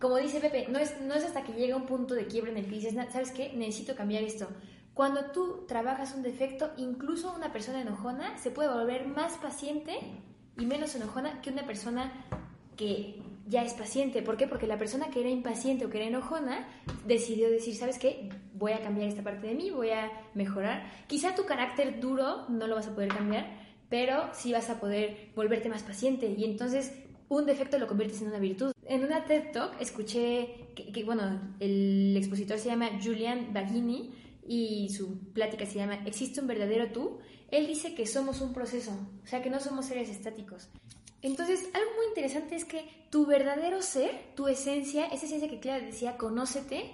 como 0.00 0.16
dice 0.16 0.40
Pepe, 0.40 0.66
no 0.68 0.78
es, 0.78 1.00
no 1.00 1.14
es 1.14 1.24
hasta 1.24 1.44
que 1.44 1.52
llega 1.52 1.76
un 1.76 1.86
punto 1.86 2.14
de 2.14 2.26
quiebre 2.26 2.50
en 2.50 2.58
el 2.58 2.64
que 2.64 2.74
dices, 2.76 2.94
¿sabes 3.12 3.30
qué? 3.30 3.52
Necesito 3.54 3.94
cambiar 3.94 4.24
esto. 4.24 4.48
Cuando 4.92 5.32
tú 5.32 5.64
trabajas 5.66 6.14
un 6.14 6.22
defecto, 6.22 6.72
incluso 6.76 7.32
una 7.34 7.52
persona 7.52 7.80
enojona 7.80 8.38
se 8.38 8.50
puede 8.50 8.68
volver 8.68 9.06
más 9.06 9.34
paciente 9.38 9.98
y 10.56 10.66
menos 10.66 10.94
enojona 10.94 11.40
que 11.40 11.50
una 11.50 11.66
persona 11.66 12.12
que 12.76 13.22
ya 13.46 13.62
es 13.62 13.74
paciente. 13.74 14.22
¿Por 14.22 14.36
qué? 14.36 14.46
Porque 14.46 14.66
la 14.66 14.78
persona 14.78 15.10
que 15.10 15.20
era 15.20 15.28
impaciente 15.28 15.84
o 15.84 15.90
que 15.90 15.98
era 15.98 16.06
enojona 16.06 16.66
decidió 17.06 17.50
decir, 17.50 17.74
¿sabes 17.74 17.98
qué? 17.98 18.30
Voy 18.54 18.72
a 18.72 18.80
cambiar 18.80 19.08
esta 19.08 19.22
parte 19.22 19.46
de 19.46 19.54
mí, 19.54 19.70
voy 19.70 19.90
a 19.90 20.10
mejorar. 20.34 20.90
Quizá 21.06 21.34
tu 21.34 21.44
carácter 21.44 22.00
duro 22.00 22.48
no 22.48 22.66
lo 22.66 22.74
vas 22.74 22.88
a 22.88 22.94
poder 22.94 23.08
cambiar, 23.08 23.46
pero 23.88 24.30
sí 24.32 24.52
vas 24.52 24.70
a 24.70 24.80
poder 24.80 25.30
volverte 25.34 25.68
más 25.68 25.82
paciente 25.82 26.34
y 26.36 26.44
entonces 26.44 26.92
un 27.28 27.46
defecto 27.46 27.78
lo 27.78 27.86
conviertes 27.86 28.22
en 28.22 28.28
una 28.28 28.38
virtud. 28.38 28.72
En 28.86 29.04
una 29.04 29.24
TED 29.24 29.52
Talk 29.52 29.80
escuché 29.80 30.68
que, 30.74 31.04
bueno, 31.04 31.40
el 31.60 32.14
expositor 32.16 32.58
se 32.58 32.68
llama 32.68 32.90
Julian 33.02 33.52
Baghini 33.52 34.12
y 34.46 34.90
su 34.90 35.32
plática 35.32 35.64
se 35.66 35.78
llama 35.78 36.00
¿Existe 36.06 36.40
un 36.40 36.46
verdadero 36.46 36.92
tú? 36.92 37.18
Él 37.50 37.66
dice 37.66 37.94
que 37.94 38.06
somos 38.06 38.40
un 38.40 38.52
proceso, 38.52 38.92
o 39.22 39.26
sea 39.26 39.42
que 39.42 39.50
no 39.50 39.60
somos 39.60 39.86
seres 39.86 40.10
estáticos. 40.10 40.68
Entonces, 41.24 41.70
algo 41.72 41.90
muy 41.96 42.08
interesante 42.08 42.54
es 42.54 42.66
que 42.66 42.86
tu 43.08 43.24
verdadero 43.24 43.80
ser, 43.80 44.34
tu 44.34 44.46
esencia, 44.46 45.06
esa 45.06 45.24
esencia 45.24 45.48
que 45.48 45.58
Clara 45.58 45.82
decía, 45.82 46.18
conócete, 46.18 46.90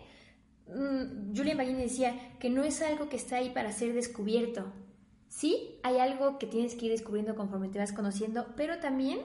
mm, 0.68 1.36
Julian 1.36 1.56
Baghini 1.56 1.82
decía 1.82 2.38
que 2.38 2.48
no 2.48 2.62
es 2.62 2.80
algo 2.80 3.08
que 3.08 3.16
está 3.16 3.38
ahí 3.38 3.50
para 3.50 3.72
ser 3.72 3.92
descubierto. 3.92 4.72
Sí, 5.28 5.80
hay 5.82 5.98
algo 5.98 6.38
que 6.38 6.46
tienes 6.46 6.76
que 6.76 6.86
ir 6.86 6.92
descubriendo 6.92 7.34
conforme 7.34 7.70
te 7.70 7.80
vas 7.80 7.92
conociendo, 7.92 8.46
pero 8.56 8.78
también 8.78 9.18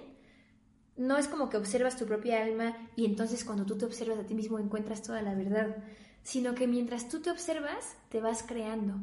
no 0.97 1.19
es 1.19 1.27
como 1.27 1.49
que 1.49 1.57
observas 1.57 1.97
tu 1.97 2.07
propia 2.07 2.43
alma 2.43 2.75
y 2.95 3.05
entonces 3.05 3.45
cuando 3.45 3.63
tú 3.63 3.77
te 3.77 3.85
observas 3.85 4.17
a 4.17 4.25
ti 4.25 4.33
mismo 4.33 4.57
encuentras 4.57 5.03
toda 5.03 5.21
la 5.21 5.35
verdad, 5.35 5.83
sino 6.23 6.55
que 6.55 6.65
mientras 6.65 7.09
tú 7.09 7.21
te 7.21 7.29
observas, 7.29 7.95
te 8.09 8.21
vas 8.21 8.41
creando. 8.41 8.95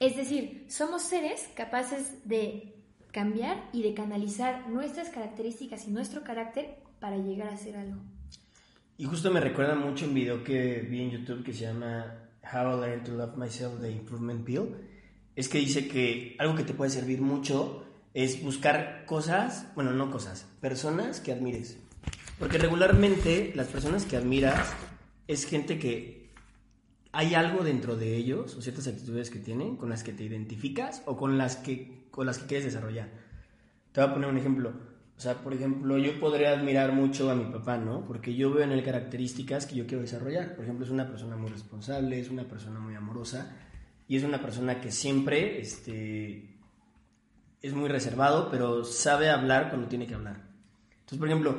Es 0.00 0.16
decir, 0.16 0.64
somos 0.70 1.02
seres 1.02 1.50
capaces 1.54 2.26
de 2.26 2.81
cambiar 3.12 3.68
y 3.72 3.82
de 3.82 3.94
canalizar 3.94 4.68
nuestras 4.68 5.10
características 5.10 5.86
y 5.86 5.90
nuestro 5.90 6.22
carácter 6.24 6.78
para 6.98 7.18
llegar 7.18 7.48
a 7.48 7.56
ser 7.56 7.76
algo. 7.76 8.00
Y 8.96 9.04
justo 9.04 9.30
me 9.30 9.40
recuerda 9.40 9.74
mucho 9.74 10.06
un 10.06 10.14
video 10.14 10.42
que 10.42 10.80
vi 10.80 11.02
en 11.02 11.10
YouTube 11.10 11.44
que 11.44 11.52
se 11.52 11.64
llama 11.64 12.30
How 12.42 12.76
I 12.76 12.80
Learned 12.80 13.04
to 13.04 13.12
Love 13.12 13.36
Myself, 13.36 13.80
The 13.80 13.90
Improvement 13.90 14.44
Pill. 14.44 14.74
Es 15.34 15.48
que 15.48 15.58
dice 15.58 15.88
que 15.88 16.36
algo 16.38 16.54
que 16.54 16.64
te 16.64 16.74
puede 16.74 16.90
servir 16.90 17.20
mucho 17.20 17.84
es 18.14 18.42
buscar 18.42 19.04
cosas, 19.06 19.66
bueno, 19.74 19.92
no 19.92 20.10
cosas, 20.10 20.46
personas 20.60 21.20
que 21.20 21.32
admires. 21.32 21.78
Porque 22.38 22.58
regularmente 22.58 23.52
las 23.54 23.68
personas 23.68 24.04
que 24.04 24.16
admiras 24.16 24.72
es 25.26 25.46
gente 25.46 25.78
que 25.78 26.21
hay 27.12 27.34
algo 27.34 27.62
dentro 27.62 27.96
de 27.96 28.16
ellos 28.16 28.56
o 28.56 28.62
ciertas 28.62 28.88
actitudes 28.88 29.30
que 29.30 29.38
tienen 29.38 29.76
con 29.76 29.90
las 29.90 30.02
que 30.02 30.14
te 30.14 30.24
identificas 30.24 31.02
o 31.04 31.16
con 31.16 31.36
las 31.36 31.56
que, 31.56 32.06
con 32.10 32.26
las 32.26 32.38
que 32.38 32.46
quieres 32.46 32.64
desarrollar. 32.64 33.10
Te 33.92 34.00
voy 34.00 34.10
a 34.10 34.14
poner 34.14 34.30
un 34.30 34.38
ejemplo. 34.38 34.72
O 35.16 35.20
sea, 35.20 35.34
por 35.34 35.52
ejemplo, 35.52 35.98
yo 35.98 36.18
podría 36.18 36.52
admirar 36.52 36.92
mucho 36.92 37.30
a 37.30 37.34
mi 37.34 37.44
papá, 37.44 37.76
¿no? 37.76 38.04
Porque 38.06 38.34
yo 38.34 38.52
veo 38.52 38.64
en 38.64 38.72
él 38.72 38.82
características 38.82 39.66
que 39.66 39.76
yo 39.76 39.86
quiero 39.86 40.00
desarrollar. 40.00 40.56
Por 40.56 40.64
ejemplo, 40.64 40.86
es 40.86 40.90
una 40.90 41.06
persona 41.06 41.36
muy 41.36 41.50
responsable, 41.50 42.18
es 42.18 42.30
una 42.30 42.44
persona 42.44 42.80
muy 42.80 42.94
amorosa 42.94 43.56
y 44.08 44.16
es 44.16 44.24
una 44.24 44.40
persona 44.40 44.80
que 44.80 44.90
siempre 44.90 45.60
este, 45.60 46.56
es 47.60 47.74
muy 47.74 47.90
reservado, 47.90 48.50
pero 48.50 48.84
sabe 48.84 49.28
hablar 49.28 49.68
cuando 49.68 49.86
tiene 49.86 50.06
que 50.06 50.14
hablar. 50.14 50.48
Entonces, 50.92 51.18
por 51.18 51.28
ejemplo, 51.28 51.56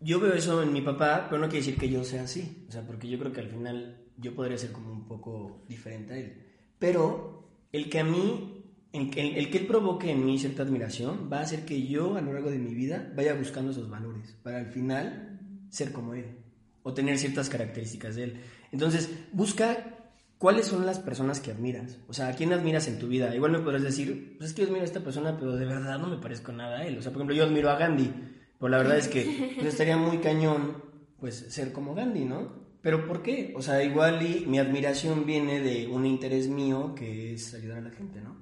yo 0.00 0.20
veo 0.20 0.34
eso 0.34 0.62
en 0.62 0.72
mi 0.72 0.82
papá, 0.82 1.28
pero 1.30 1.40
no 1.40 1.48
quiere 1.48 1.64
decir 1.64 1.80
que 1.80 1.88
yo 1.88 2.04
sea 2.04 2.24
así. 2.24 2.66
O 2.68 2.72
sea, 2.72 2.86
porque 2.86 3.08
yo 3.08 3.18
creo 3.18 3.32
que 3.32 3.40
al 3.40 3.48
final 3.48 4.01
yo 4.18 4.34
podría 4.34 4.58
ser 4.58 4.72
como 4.72 4.92
un 4.92 5.06
poco 5.06 5.64
diferente 5.68 6.14
a 6.14 6.18
él. 6.18 6.46
Pero 6.78 7.48
el 7.72 7.88
que 7.88 8.00
a 8.00 8.04
mí, 8.04 8.64
el, 8.92 9.16
el, 9.16 9.50
que 9.50 9.58
él 9.58 9.66
provoque 9.66 10.10
en 10.10 10.24
mí 10.24 10.38
cierta 10.38 10.62
admiración, 10.62 11.28
va 11.32 11.38
a 11.38 11.42
hacer 11.42 11.64
que 11.64 11.86
yo 11.86 12.16
a 12.16 12.20
lo 12.20 12.32
largo 12.32 12.50
de 12.50 12.58
mi 12.58 12.74
vida 12.74 13.12
vaya 13.16 13.34
buscando 13.34 13.72
esos 13.72 13.88
valores, 13.88 14.36
para 14.42 14.58
al 14.58 14.66
final 14.66 15.40
ser 15.70 15.92
como 15.92 16.14
él, 16.14 16.38
o 16.82 16.92
tener 16.92 17.18
ciertas 17.18 17.48
características 17.48 18.16
de 18.16 18.24
él. 18.24 18.40
Entonces, 18.70 19.10
busca 19.32 20.02
¿cuáles 20.42 20.66
son 20.66 20.84
las 20.84 20.98
personas 20.98 21.38
que 21.38 21.52
admiras? 21.52 21.98
O 22.08 22.12
sea, 22.12 22.26
¿a 22.26 22.32
quién 22.32 22.52
admiras 22.52 22.88
en 22.88 22.98
tu 22.98 23.06
vida? 23.06 23.32
Igual 23.32 23.52
me 23.52 23.60
podrás 23.60 23.84
decir, 23.84 24.34
pues 24.38 24.50
es 24.50 24.56
que 24.56 24.62
yo 24.62 24.66
admiro 24.66 24.82
a 24.82 24.86
esta 24.86 24.98
persona, 24.98 25.36
pero 25.38 25.54
de 25.54 25.64
verdad 25.64 26.00
no 26.00 26.08
me 26.08 26.16
parezco 26.16 26.50
nada 26.50 26.78
a 26.78 26.84
él. 26.84 26.98
O 26.98 27.02
sea, 27.02 27.12
por 27.12 27.20
ejemplo, 27.20 27.36
yo 27.36 27.44
admiro 27.44 27.70
a 27.70 27.76
Gandhi, 27.76 28.12
pero 28.58 28.68
la 28.68 28.78
verdad 28.78 28.98
es 28.98 29.06
que 29.06 29.54
pues, 29.54 29.68
estaría 29.68 29.96
muy 29.96 30.18
cañón, 30.18 30.82
pues, 31.20 31.46
ser 31.48 31.72
como 31.72 31.94
Gandhi, 31.94 32.24
¿no? 32.24 32.61
Pero 32.82 33.06
¿por 33.06 33.22
qué? 33.22 33.54
O 33.56 33.62
sea, 33.62 33.82
igual 33.82 34.26
y 34.26 34.44
mi 34.46 34.58
admiración 34.58 35.24
viene 35.24 35.60
de 35.60 35.86
un 35.86 36.04
interés 36.04 36.48
mío 36.48 36.94
que 36.96 37.34
es 37.34 37.54
ayudar 37.54 37.78
a 37.78 37.82
la 37.82 37.90
gente, 37.90 38.20
¿no? 38.20 38.36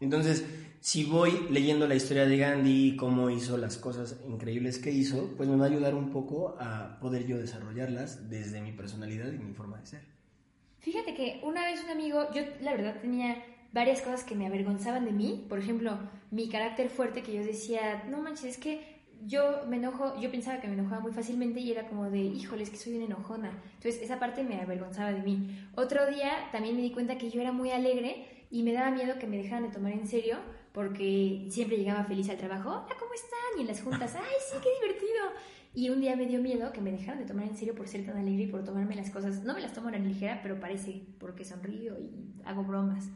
Entonces, 0.00 0.44
si 0.80 1.04
voy 1.04 1.46
leyendo 1.50 1.88
la 1.88 1.94
historia 1.94 2.26
de 2.26 2.36
Gandhi 2.36 2.88
y 2.88 2.96
cómo 2.96 3.30
hizo 3.30 3.56
las 3.56 3.78
cosas 3.78 4.20
increíbles 4.28 4.78
que 4.78 4.90
hizo, 4.90 5.34
pues 5.36 5.48
me 5.48 5.56
va 5.56 5.64
a 5.64 5.68
ayudar 5.68 5.94
un 5.94 6.10
poco 6.10 6.56
a 6.60 6.98
poder 7.00 7.26
yo 7.26 7.38
desarrollarlas 7.38 8.28
desde 8.28 8.60
mi 8.60 8.72
personalidad 8.72 9.32
y 9.32 9.38
mi 9.38 9.54
forma 9.54 9.78
de 9.78 9.86
ser. 9.86 10.02
Fíjate 10.80 11.14
que 11.14 11.40
una 11.42 11.64
vez 11.64 11.82
un 11.82 11.90
amigo, 11.90 12.28
yo 12.34 12.42
la 12.60 12.72
verdad 12.72 13.00
tenía 13.00 13.42
varias 13.72 14.02
cosas 14.02 14.24
que 14.24 14.34
me 14.34 14.46
avergonzaban 14.46 15.06
de 15.06 15.12
mí. 15.12 15.44
Por 15.48 15.58
ejemplo, 15.58 15.98
mi 16.30 16.48
carácter 16.48 16.90
fuerte 16.90 17.22
que 17.22 17.34
yo 17.34 17.42
decía, 17.42 18.04
no 18.08 18.20
manches, 18.20 18.44
es 18.44 18.58
que 18.58 18.95
yo 19.24 19.64
me 19.68 19.76
enojo, 19.76 20.20
yo 20.20 20.30
pensaba 20.30 20.60
que 20.60 20.68
me 20.68 20.74
enojaba 20.74 21.00
muy 21.00 21.12
fácilmente 21.12 21.60
y 21.60 21.70
era 21.70 21.88
como 21.88 22.10
de, 22.10 22.18
híjole, 22.18 22.62
es 22.62 22.70
que 22.70 22.76
soy 22.76 22.96
una 22.96 23.06
enojona. 23.06 23.50
Entonces 23.74 24.02
esa 24.02 24.18
parte 24.18 24.44
me 24.44 24.60
avergonzaba 24.60 25.12
de 25.12 25.22
mí. 25.22 25.68
Otro 25.74 26.06
día 26.06 26.48
también 26.52 26.76
me 26.76 26.82
di 26.82 26.92
cuenta 26.92 27.18
que 27.18 27.30
yo 27.30 27.40
era 27.40 27.52
muy 27.52 27.70
alegre 27.70 28.26
y 28.50 28.62
me 28.62 28.72
daba 28.72 28.90
miedo 28.90 29.18
que 29.18 29.26
me 29.26 29.36
dejaran 29.36 29.64
de 29.64 29.70
tomar 29.70 29.92
en 29.92 30.06
serio 30.06 30.36
porque 30.72 31.46
siempre 31.50 31.78
llegaba 31.78 32.04
feliz 32.04 32.28
al 32.28 32.36
trabajo, 32.36 32.68
hola, 32.68 32.94
¿cómo 32.98 33.14
están? 33.14 33.58
Y 33.58 33.62
en 33.62 33.66
las 33.66 33.80
juntas, 33.80 34.14
ay, 34.14 34.34
sí, 34.50 34.58
qué 34.62 34.68
divertido. 34.80 35.24
Y 35.74 35.90
un 35.90 36.00
día 36.00 36.16
me 36.16 36.26
dio 36.26 36.40
miedo 36.40 36.72
que 36.72 36.80
me 36.80 36.90
dejaran 36.90 37.18
de 37.18 37.26
tomar 37.26 37.44
en 37.44 37.56
serio 37.56 37.74
por 37.74 37.88
ser 37.88 38.04
tan 38.04 38.16
alegre 38.16 38.44
y 38.44 38.46
por 38.46 38.64
tomarme 38.64 38.94
las 38.94 39.10
cosas. 39.10 39.42
No 39.44 39.54
me 39.54 39.60
las 39.60 39.72
tomo 39.72 39.90
tan 39.90 40.06
ligera, 40.06 40.40
pero 40.42 40.60
parece 40.60 41.02
porque 41.18 41.44
sonrío 41.44 41.98
y 41.98 42.34
hago 42.44 42.62
bromas. 42.64 43.08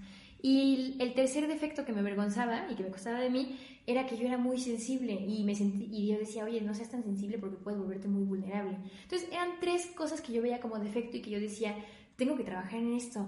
Y 0.42 0.96
el 1.00 1.12
tercer 1.14 1.46
defecto 1.48 1.84
que 1.84 1.92
me 1.92 2.00
avergonzaba 2.00 2.66
y 2.70 2.74
que 2.74 2.82
me 2.82 2.90
costaba 2.90 3.20
de 3.20 3.30
mí 3.30 3.58
era 3.86 4.06
que 4.06 4.16
yo 4.16 4.26
era 4.26 4.38
muy 4.38 4.58
sensible 4.58 5.12
y 5.12 5.44
me 5.44 5.54
sentí, 5.54 5.88
y 5.90 6.06
yo 6.06 6.18
decía, 6.18 6.44
oye, 6.44 6.60
no 6.60 6.74
seas 6.74 6.90
tan 6.90 7.02
sensible 7.02 7.38
porque 7.38 7.56
puedes 7.56 7.78
volverte 7.78 8.08
muy 8.08 8.24
vulnerable. 8.24 8.78
Entonces 9.02 9.28
eran 9.30 9.60
tres 9.60 9.86
cosas 9.86 10.20
que 10.20 10.32
yo 10.32 10.42
veía 10.42 10.60
como 10.60 10.78
defecto 10.78 11.16
y 11.16 11.22
que 11.22 11.30
yo 11.30 11.40
decía, 11.40 11.76
tengo 12.16 12.36
que 12.36 12.44
trabajar 12.44 12.78
en 12.78 12.94
esto 12.94 13.26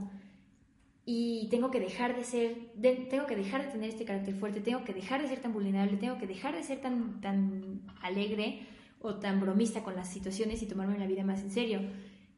y 1.05 1.49
tengo 1.51 1.71
que 1.71 1.81
dejar 1.81 2.17
de 2.17 2.25
ser, 2.25 2.71
tengo 2.81 3.27
que 3.27 3.37
dejar 3.37 3.67
de 3.67 3.73
tener 3.73 3.91
este 3.91 4.05
carácter 4.05 4.35
fuerte, 4.35 4.61
tengo 4.61 4.85
que 4.85 4.95
dejar 4.95 5.21
de 5.21 5.29
ser 5.29 5.41
tan 5.41 5.53
vulnerable, 5.53 5.97
tengo 5.97 6.17
que 6.19 6.27
dejar 6.27 6.55
de 6.55 6.63
ser 6.63 6.81
tan, 6.81 7.21
tan 7.21 7.83
alegre 8.01 8.67
o 9.01 9.17
tan 9.17 9.41
bromista 9.41 9.83
con 9.83 9.97
las 9.97 10.09
situaciones 10.09 10.63
y 10.63 10.67
tomarme 10.67 10.99
la 10.99 11.07
vida 11.07 11.25
más 11.25 11.41
en 11.41 11.51
serio. 11.51 11.81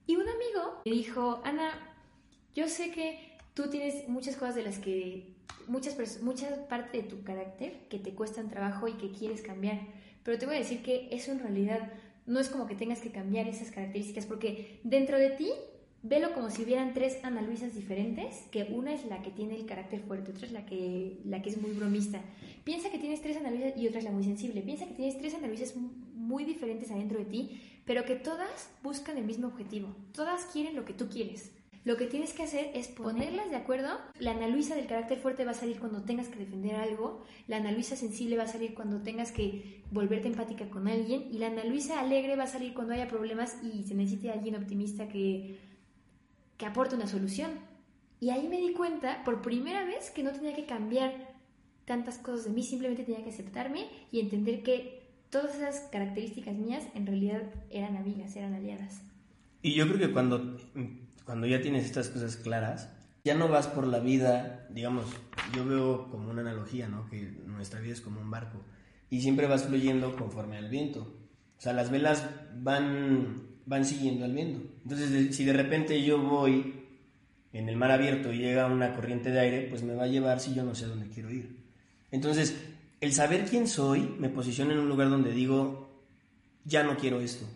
Y 0.07 0.17
un 0.17 0.23
amigo 0.23 0.81
me 0.85 0.93
dijo, 0.93 1.43
Ana, 1.45 1.73
yo 2.55 2.69
sé 2.69 2.91
que 2.91 3.34
tú 3.55 3.71
tienes 3.71 4.09
muchas 4.09 4.37
cosas 4.37 4.57
de 4.57 4.63
las 4.63 4.79
que, 4.79 5.35
muchas, 5.67 6.23
muchas 6.23 6.59
parte 6.69 7.03
de 7.03 7.09
tu 7.09 7.23
carácter 7.23 7.89
que 7.89 7.99
te 7.99 8.15
cuestan 8.15 8.51
trabajo 8.51 8.89
y 8.89 8.95
que 8.95 9.11
quieres 9.13 9.43
cambiar, 9.43 9.81
pero 10.23 10.39
te 10.39 10.47
voy 10.47 10.57
a 10.57 10.59
decir 10.59 10.83
que 10.83 11.09
eso 11.11 11.33
en 11.33 11.41
realidad 11.41 11.93
no 12.27 12.41
es 12.41 12.49
como 12.49 12.67
que 12.67 12.75
tengas 12.75 13.01
que 13.01 13.11
cambiar 13.11 13.49
esas 13.49 13.71
características, 13.71 14.27
porque 14.27 14.81
dentro 14.83 15.19
de 15.19 15.31
ti 15.31 15.51
velo 16.03 16.35
como 16.35 16.51
si 16.51 16.63
hubieran 16.63 16.93
tres 16.93 17.19
Ana 17.23 17.43
diferentes, 17.43 18.43
que 18.51 18.65
una 18.65 18.93
es 18.93 19.07
la 19.07 19.23
que 19.23 19.31
tiene 19.31 19.57
el 19.57 19.67
carácter 19.67 20.01
fuerte, 20.01 20.33
otra 20.33 20.47
es 20.47 20.53
la 20.53 20.67
que, 20.67 21.19
la 21.25 21.41
que 21.41 21.49
es 21.51 21.61
muy 21.61 21.73
bromista. 21.73 22.21
Piensa 22.63 22.91
que 22.91 22.99
tienes 22.99 23.23
tres 23.23 23.39
Ana 23.39 23.51
y 23.75 23.87
otra 23.89 23.99
es 23.99 24.05
la 24.05 24.11
muy 24.11 24.23
sensible. 24.23 24.61
Piensa 24.61 24.87
que 24.87 24.95
tienes 24.95 25.17
tres 25.19 25.35
Ana 25.35 25.49
muy 26.15 26.45
diferentes 26.45 26.91
adentro 26.91 27.19
de 27.19 27.25
ti, 27.25 27.61
pero 27.87 28.05
que 28.05 28.17
todas 28.17 28.71
buscan 28.83 29.17
el 29.17 29.25
mismo 29.25 29.49
objetivo. 29.49 29.95
Todas 30.13 30.45
quieren 30.45 30.77
lo 30.77 30.85
que 30.85 30.93
tú 30.93 31.09
quieres. 31.09 31.53
Lo 31.85 31.99
que 31.99 32.07
tienes 32.07 32.33
que 32.33 32.45
hacer 32.45 32.71
es 32.75 32.89
ponerlas 32.89 33.51
de 33.51 33.57
acuerdo. 33.57 33.89
La 34.19 34.31
Ana 34.31 34.49
Luisa 34.49 34.75
del 34.75 34.87
carácter 34.87 35.19
fuerte 35.19 35.45
va 35.45 35.51
a 35.51 35.55
salir 35.55 35.79
cuando 35.79 36.03
tengas 36.03 36.29
que 36.29 36.39
defender 36.39 36.77
algo. 36.77 37.23
La 37.47 37.59
Ana 37.59 37.73
Luisa 37.73 37.95
sensible 37.95 38.39
va 38.39 38.45
a 38.45 38.49
salir 38.49 38.73
cuando 38.75 39.03
tengas 39.03 39.33
que 39.33 39.83
volverte 39.91 40.29
empática 40.29 40.71
con 40.71 40.89
alguien. 40.89 41.29
Y 41.31 41.39
la 41.39 41.49
Ana 41.49 41.65
Luisa 41.65 42.01
alegre 42.01 42.37
va 42.37 42.45
a 42.45 42.49
salir 42.49 42.73
cuando 42.73 42.95
haya 42.95 43.07
problemas 43.07 43.59
y 43.63 43.83
se 43.83 43.95
necesite 43.95 44.31
alguien 44.31 44.57
optimista 44.57 45.09
que, 45.09 45.59
que 46.57 46.65
aporte 46.65 46.95
una 46.95 47.07
solución. 47.07 47.51
Y 48.19 48.31
ahí 48.31 48.49
me 48.49 48.61
di 48.61 48.73
cuenta 48.73 49.23
por 49.23 49.43
primera 49.43 49.85
vez 49.85 50.11
que 50.11 50.23
no 50.23 50.33
tenía 50.33 50.55
que 50.55 50.65
cambiar 50.65 51.35
tantas 51.85 52.17
cosas 52.17 52.47
de 52.47 52.51
mí, 52.53 52.63
simplemente 52.63 53.05
tenía 53.05 53.23
que 53.23 53.29
aceptarme 53.29 53.89
y 54.11 54.21
entender 54.21 54.63
que 54.63 55.03
todas 55.29 55.57
esas 55.57 55.81
características 55.93 56.55
mías 56.55 56.85
en 56.95 57.07
realidad 57.07 57.43
eran 57.71 57.99
amigas, 57.99 58.35
eran 58.37 58.55
aliadas. 58.55 59.03
Y 59.61 59.75
yo 59.75 59.87
creo 59.87 59.99
que 59.99 60.13
cuando, 60.13 60.57
cuando 61.25 61.47
ya 61.47 61.61
tienes 61.61 61.85
estas 61.85 62.09
cosas 62.09 62.37
claras, 62.37 62.91
ya 63.25 63.35
no 63.35 63.49
vas 63.49 63.67
por 63.67 63.87
la 63.87 64.01
vida, 64.01 64.67
digamos, 64.71 65.07
yo 65.55 65.65
veo 65.65 66.11
como 66.11 66.31
una 66.31 66.43
analogía, 66.43 66.89
¿no? 66.89 67.09
Que 67.09 67.23
nuestra 67.47 67.81
vida 67.81 67.95
es 67.95 68.01
como 68.01 68.21
un 68.21 68.31
barco 68.31 68.61
y 69.11 69.23
siempre 69.23 69.47
vas 69.47 69.65
fluyendo 69.65 70.17
conforme 70.17 70.59
al 70.59 70.69
viento. 70.69 71.01
O 71.57 71.61
sea, 71.61 71.73
las 71.73 71.91
velas 71.91 72.29
van, 72.57 73.43
van 73.65 73.85
siguiendo 73.85 74.25
al 74.25 74.35
viento. 74.35 74.61
Entonces, 74.83 75.35
si 75.35 75.45
de 75.45 75.53
repente 75.53 76.03
yo 76.03 76.19
voy 76.19 76.85
en 77.53 77.69
el 77.69 77.77
mar 77.77 77.93
abierto 77.93 78.33
y 78.33 78.39
llega 78.39 78.67
una 78.67 78.93
corriente 78.93 79.31
de 79.31 79.41
aire, 79.41 79.67
pues 79.71 79.83
me 79.83 79.95
va 79.95 80.05
a 80.05 80.09
llevar 80.09 80.41
si 80.41 80.53
yo 80.53 80.65
no 80.65 80.75
sé 80.75 80.87
dónde 80.87 81.09
quiero 81.09 81.31
ir. 81.31 81.65
Entonces, 82.11 82.57
el 83.01 83.13
saber 83.13 83.45
quién 83.45 83.69
soy 83.69 84.01
me 84.19 84.29
posiciona 84.29 84.73
en 84.73 84.81
un 84.81 84.89
lugar 84.89 85.09
donde 85.09 85.33
digo, 85.33 86.03
ya 86.65 86.83
no 86.83 86.97
quiero 86.97 87.21
esto. 87.21 87.47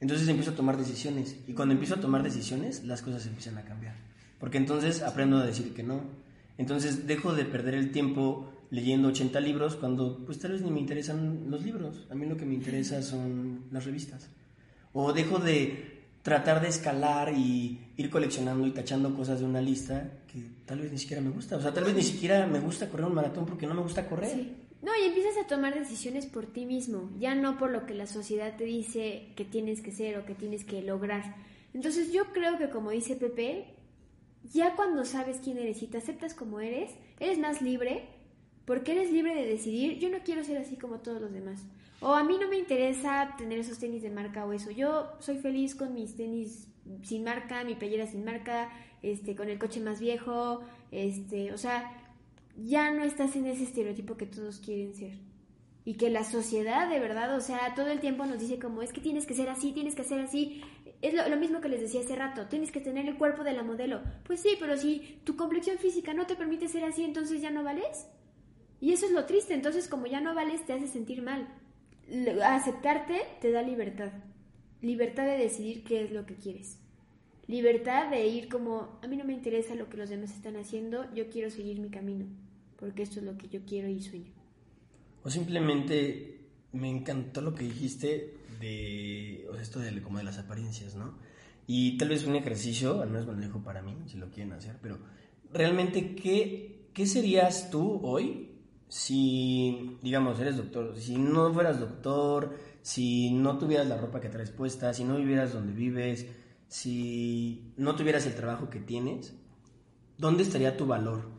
Entonces 0.00 0.28
empiezo 0.28 0.52
a 0.52 0.54
tomar 0.54 0.76
decisiones. 0.76 1.36
Y 1.46 1.54
cuando 1.54 1.72
empiezo 1.72 1.96
a 1.96 2.00
tomar 2.00 2.22
decisiones, 2.22 2.84
las 2.84 3.02
cosas 3.02 3.26
empiezan 3.26 3.58
a 3.58 3.64
cambiar. 3.64 3.94
Porque 4.38 4.58
entonces 4.58 5.02
aprendo 5.02 5.38
a 5.38 5.46
decir 5.46 5.74
que 5.74 5.82
no. 5.82 6.02
Entonces 6.56 7.06
dejo 7.06 7.34
de 7.34 7.44
perder 7.44 7.74
el 7.74 7.90
tiempo 7.90 8.52
leyendo 8.70 9.08
80 9.08 9.40
libros 9.40 9.76
cuando 9.76 10.24
pues 10.24 10.38
tal 10.38 10.52
vez 10.52 10.62
ni 10.62 10.70
me 10.70 10.80
interesan 10.80 11.50
los 11.50 11.62
libros. 11.62 12.06
A 12.10 12.14
mí 12.14 12.26
lo 12.26 12.36
que 12.36 12.46
me 12.46 12.54
interesa 12.54 13.02
son 13.02 13.64
las 13.70 13.84
revistas. 13.84 14.28
O 14.92 15.12
dejo 15.12 15.38
de 15.38 15.98
tratar 16.22 16.60
de 16.60 16.68
escalar 16.68 17.32
y 17.32 17.92
ir 17.96 18.10
coleccionando 18.10 18.66
y 18.66 18.72
tachando 18.72 19.14
cosas 19.14 19.40
de 19.40 19.46
una 19.46 19.60
lista 19.60 20.10
que 20.30 20.42
tal 20.66 20.80
vez 20.80 20.92
ni 20.92 20.98
siquiera 20.98 21.22
me 21.22 21.30
gusta. 21.30 21.56
O 21.56 21.60
sea, 21.60 21.72
tal 21.72 21.84
vez 21.84 21.94
ni 21.94 22.02
siquiera 22.02 22.46
me 22.46 22.60
gusta 22.60 22.88
correr 22.88 23.06
un 23.06 23.14
maratón 23.14 23.46
porque 23.46 23.66
no 23.66 23.74
me 23.74 23.82
gusta 23.82 24.06
correr. 24.06 24.67
No, 24.80 24.92
y 25.00 25.06
empiezas 25.06 25.36
a 25.36 25.46
tomar 25.46 25.76
decisiones 25.76 26.26
por 26.26 26.46
ti 26.46 26.64
mismo, 26.64 27.10
ya 27.18 27.34
no 27.34 27.58
por 27.58 27.70
lo 27.70 27.84
que 27.84 27.94
la 27.94 28.06
sociedad 28.06 28.56
te 28.56 28.64
dice 28.64 29.32
que 29.34 29.44
tienes 29.44 29.80
que 29.82 29.90
ser 29.90 30.18
o 30.18 30.24
que 30.24 30.34
tienes 30.34 30.64
que 30.64 30.82
lograr. 30.82 31.34
Entonces 31.74 32.12
yo 32.12 32.32
creo 32.32 32.58
que 32.58 32.70
como 32.70 32.90
dice 32.90 33.16
Pepe, 33.16 33.74
ya 34.52 34.76
cuando 34.76 35.04
sabes 35.04 35.40
quién 35.42 35.58
eres 35.58 35.82
y 35.82 35.88
te 35.88 35.98
aceptas 35.98 36.32
como 36.32 36.60
eres, 36.60 36.92
eres 37.18 37.38
más 37.38 37.60
libre, 37.60 38.08
porque 38.64 38.92
eres 38.92 39.10
libre 39.10 39.34
de 39.34 39.46
decidir, 39.46 39.98
yo 39.98 40.10
no 40.10 40.18
quiero 40.24 40.44
ser 40.44 40.58
así 40.58 40.76
como 40.76 41.00
todos 41.00 41.20
los 41.20 41.32
demás. 41.32 41.64
O 42.00 42.14
a 42.14 42.22
mí 42.22 42.36
no 42.40 42.48
me 42.48 42.58
interesa 42.58 43.34
tener 43.36 43.58
esos 43.58 43.78
tenis 43.78 44.02
de 44.02 44.10
marca 44.10 44.44
o 44.44 44.52
eso. 44.52 44.70
Yo 44.70 45.10
soy 45.18 45.38
feliz 45.38 45.74
con 45.74 45.94
mis 45.94 46.16
tenis 46.16 46.68
sin 47.02 47.24
marca, 47.24 47.64
mi 47.64 47.74
playera 47.74 48.06
sin 48.06 48.24
marca, 48.24 48.70
este, 49.02 49.34
con 49.34 49.48
el 49.48 49.58
coche 49.58 49.80
más 49.80 50.00
viejo, 50.00 50.60
este, 50.92 51.52
o 51.52 51.58
sea, 51.58 51.97
ya 52.58 52.92
no 52.92 53.04
estás 53.04 53.36
en 53.36 53.46
ese 53.46 53.64
estereotipo 53.64 54.16
que 54.16 54.26
todos 54.26 54.58
quieren 54.58 54.94
ser. 54.94 55.18
Y 55.84 55.94
que 55.94 56.10
la 56.10 56.24
sociedad, 56.24 56.90
de 56.90 56.98
verdad, 56.98 57.34
o 57.34 57.40
sea, 57.40 57.74
todo 57.74 57.88
el 57.88 58.00
tiempo 58.00 58.26
nos 58.26 58.40
dice 58.40 58.58
como, 58.58 58.82
es 58.82 58.92
que 58.92 59.00
tienes 59.00 59.26
que 59.26 59.34
ser 59.34 59.48
así, 59.48 59.72
tienes 59.72 59.94
que 59.94 60.04
ser 60.04 60.20
así. 60.20 60.60
Es 61.00 61.14
lo, 61.14 61.26
lo 61.28 61.36
mismo 61.36 61.60
que 61.60 61.68
les 61.68 61.80
decía 61.80 62.00
hace 62.00 62.16
rato, 62.16 62.46
tienes 62.46 62.70
que 62.70 62.80
tener 62.80 63.08
el 63.08 63.16
cuerpo 63.16 63.44
de 63.44 63.52
la 63.52 63.62
modelo. 63.62 64.02
Pues 64.24 64.40
sí, 64.40 64.56
pero 64.60 64.76
si 64.76 65.20
tu 65.24 65.36
complexión 65.36 65.78
física 65.78 66.12
no 66.12 66.26
te 66.26 66.36
permite 66.36 66.68
ser 66.68 66.84
así, 66.84 67.04
entonces 67.04 67.40
ya 67.40 67.50
no 67.50 67.62
vales. 67.62 68.08
Y 68.80 68.92
eso 68.92 69.06
es 69.06 69.12
lo 69.12 69.24
triste, 69.24 69.54
entonces 69.54 69.88
como 69.88 70.06
ya 70.06 70.20
no 70.20 70.34
vales, 70.34 70.64
te 70.66 70.72
hace 70.72 70.88
sentir 70.88 71.22
mal. 71.22 71.48
Aceptarte 72.44 73.22
te 73.40 73.50
da 73.50 73.62
libertad. 73.62 74.12
Libertad 74.82 75.24
de 75.24 75.38
decidir 75.38 75.84
qué 75.84 76.02
es 76.02 76.12
lo 76.12 76.26
que 76.26 76.34
quieres. 76.34 76.78
Libertad 77.48 78.10
de 78.10 78.26
ir 78.26 78.48
como, 78.48 78.98
a 79.02 79.06
mí 79.08 79.16
no 79.16 79.24
me 79.24 79.32
interesa 79.32 79.74
lo 79.74 79.88
que 79.88 79.96
los 79.96 80.10
demás 80.10 80.32
están 80.32 80.56
haciendo, 80.56 81.12
yo 81.14 81.30
quiero 81.30 81.48
seguir 81.48 81.80
mi 81.80 81.88
camino, 81.88 82.26
porque 82.78 83.02
esto 83.02 83.20
es 83.20 83.26
lo 83.26 83.36
que 83.36 83.48
yo 83.48 83.60
quiero 83.66 83.88
y 83.88 84.00
sueño. 84.00 84.32
O 85.24 85.30
simplemente 85.30 86.38
me 86.72 86.90
encantó 86.90 87.40
lo 87.40 87.54
que 87.54 87.64
dijiste 87.64 88.38
de 88.60 89.46
o 89.50 89.54
sea, 89.54 89.62
esto 89.62 89.80
de 89.80 90.00
como 90.02 90.18
de 90.18 90.24
las 90.24 90.38
apariencias, 90.38 90.94
¿no? 90.94 91.14
Y 91.66 91.98
tal 91.98 92.08
vez 92.08 92.24
un 92.24 92.36
ejercicio, 92.36 93.02
al 93.02 93.10
menos 93.10 93.26
me 93.26 93.34
lo 93.34 93.40
dejo 93.40 93.62
para 93.62 93.82
mí, 93.82 93.94
si 94.06 94.16
lo 94.16 94.30
quieren 94.30 94.52
hacer, 94.52 94.76
pero 94.80 94.98
realmente, 95.52 96.14
¿qué, 96.14 96.88
qué 96.94 97.06
serías 97.06 97.70
tú 97.70 98.00
hoy 98.02 98.52
si, 98.88 99.98
digamos, 100.02 100.40
eres 100.40 100.56
doctor? 100.56 100.96
Si 100.96 101.16
no 101.16 101.52
fueras 101.52 101.78
doctor, 101.78 102.56
si 102.80 103.30
no 103.32 103.58
tuvieras 103.58 103.86
la 103.86 103.98
ropa 103.98 104.20
que 104.20 104.30
traes 104.30 104.50
puesta, 104.50 104.94
si 104.94 105.04
no 105.04 105.16
vivieras 105.16 105.52
donde 105.52 105.74
vives, 105.74 106.26
si 106.68 107.72
no 107.76 107.96
tuvieras 107.96 108.24
el 108.24 108.34
trabajo 108.34 108.70
que 108.70 108.80
tienes, 108.80 109.34
¿dónde 110.16 110.44
estaría 110.44 110.76
tu 110.76 110.86
valor? 110.86 111.37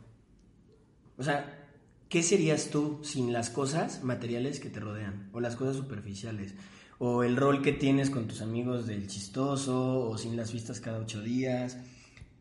O 1.20 1.24
sea, 1.24 1.68
¿qué 2.08 2.24
serías 2.24 2.70
tú 2.70 3.02
sin 3.04 3.34
las 3.34 3.50
cosas 3.50 4.04
materiales 4.04 4.62
que 4.62 4.70
te 4.70 4.80
rodean? 4.80 5.30
O 5.34 5.42
las 5.42 5.58
cosas 5.58 5.76
superficiales. 5.76 6.56
O 6.98 7.24
el 7.24 7.36
rol 7.36 7.62
que 7.62 7.74
tienes 7.74 8.10
con 8.10 8.28
tus 8.28 8.42
amigos 8.42 8.88
del 8.88 9.08
chistoso, 9.08 10.10
o 10.10 10.18
sin 10.18 10.38
las 10.38 10.54
vistas 10.54 10.80
cada 10.80 11.00
ocho 11.00 11.22
días. 11.22 11.78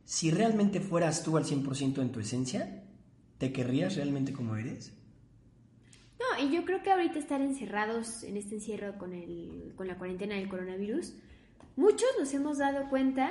Si 0.04 0.30
realmente 0.30 0.80
fueras 0.80 1.24
tú 1.24 1.36
al 1.36 1.44
100% 1.44 2.00
en 2.00 2.12
tu 2.12 2.20
esencia, 2.20 2.84
¿te 3.38 3.52
querrías 3.52 3.96
realmente 3.96 4.32
como 4.32 4.56
eres? 4.56 4.92
No, 6.20 6.44
y 6.44 6.52
yo 6.54 6.64
creo 6.64 6.82
que 6.82 6.92
ahorita 6.92 7.18
estar 7.18 7.40
encerrados 7.40 8.22
en 8.22 8.36
este 8.36 8.54
encierro 8.54 8.96
con, 8.96 9.12
el, 9.12 9.72
con 9.76 9.88
la 9.88 9.98
cuarentena 9.98 10.36
del 10.36 10.48
coronavirus, 10.48 11.14
muchos 11.76 12.08
nos 12.18 12.32
hemos 12.32 12.58
dado 12.58 12.88
cuenta 12.88 13.30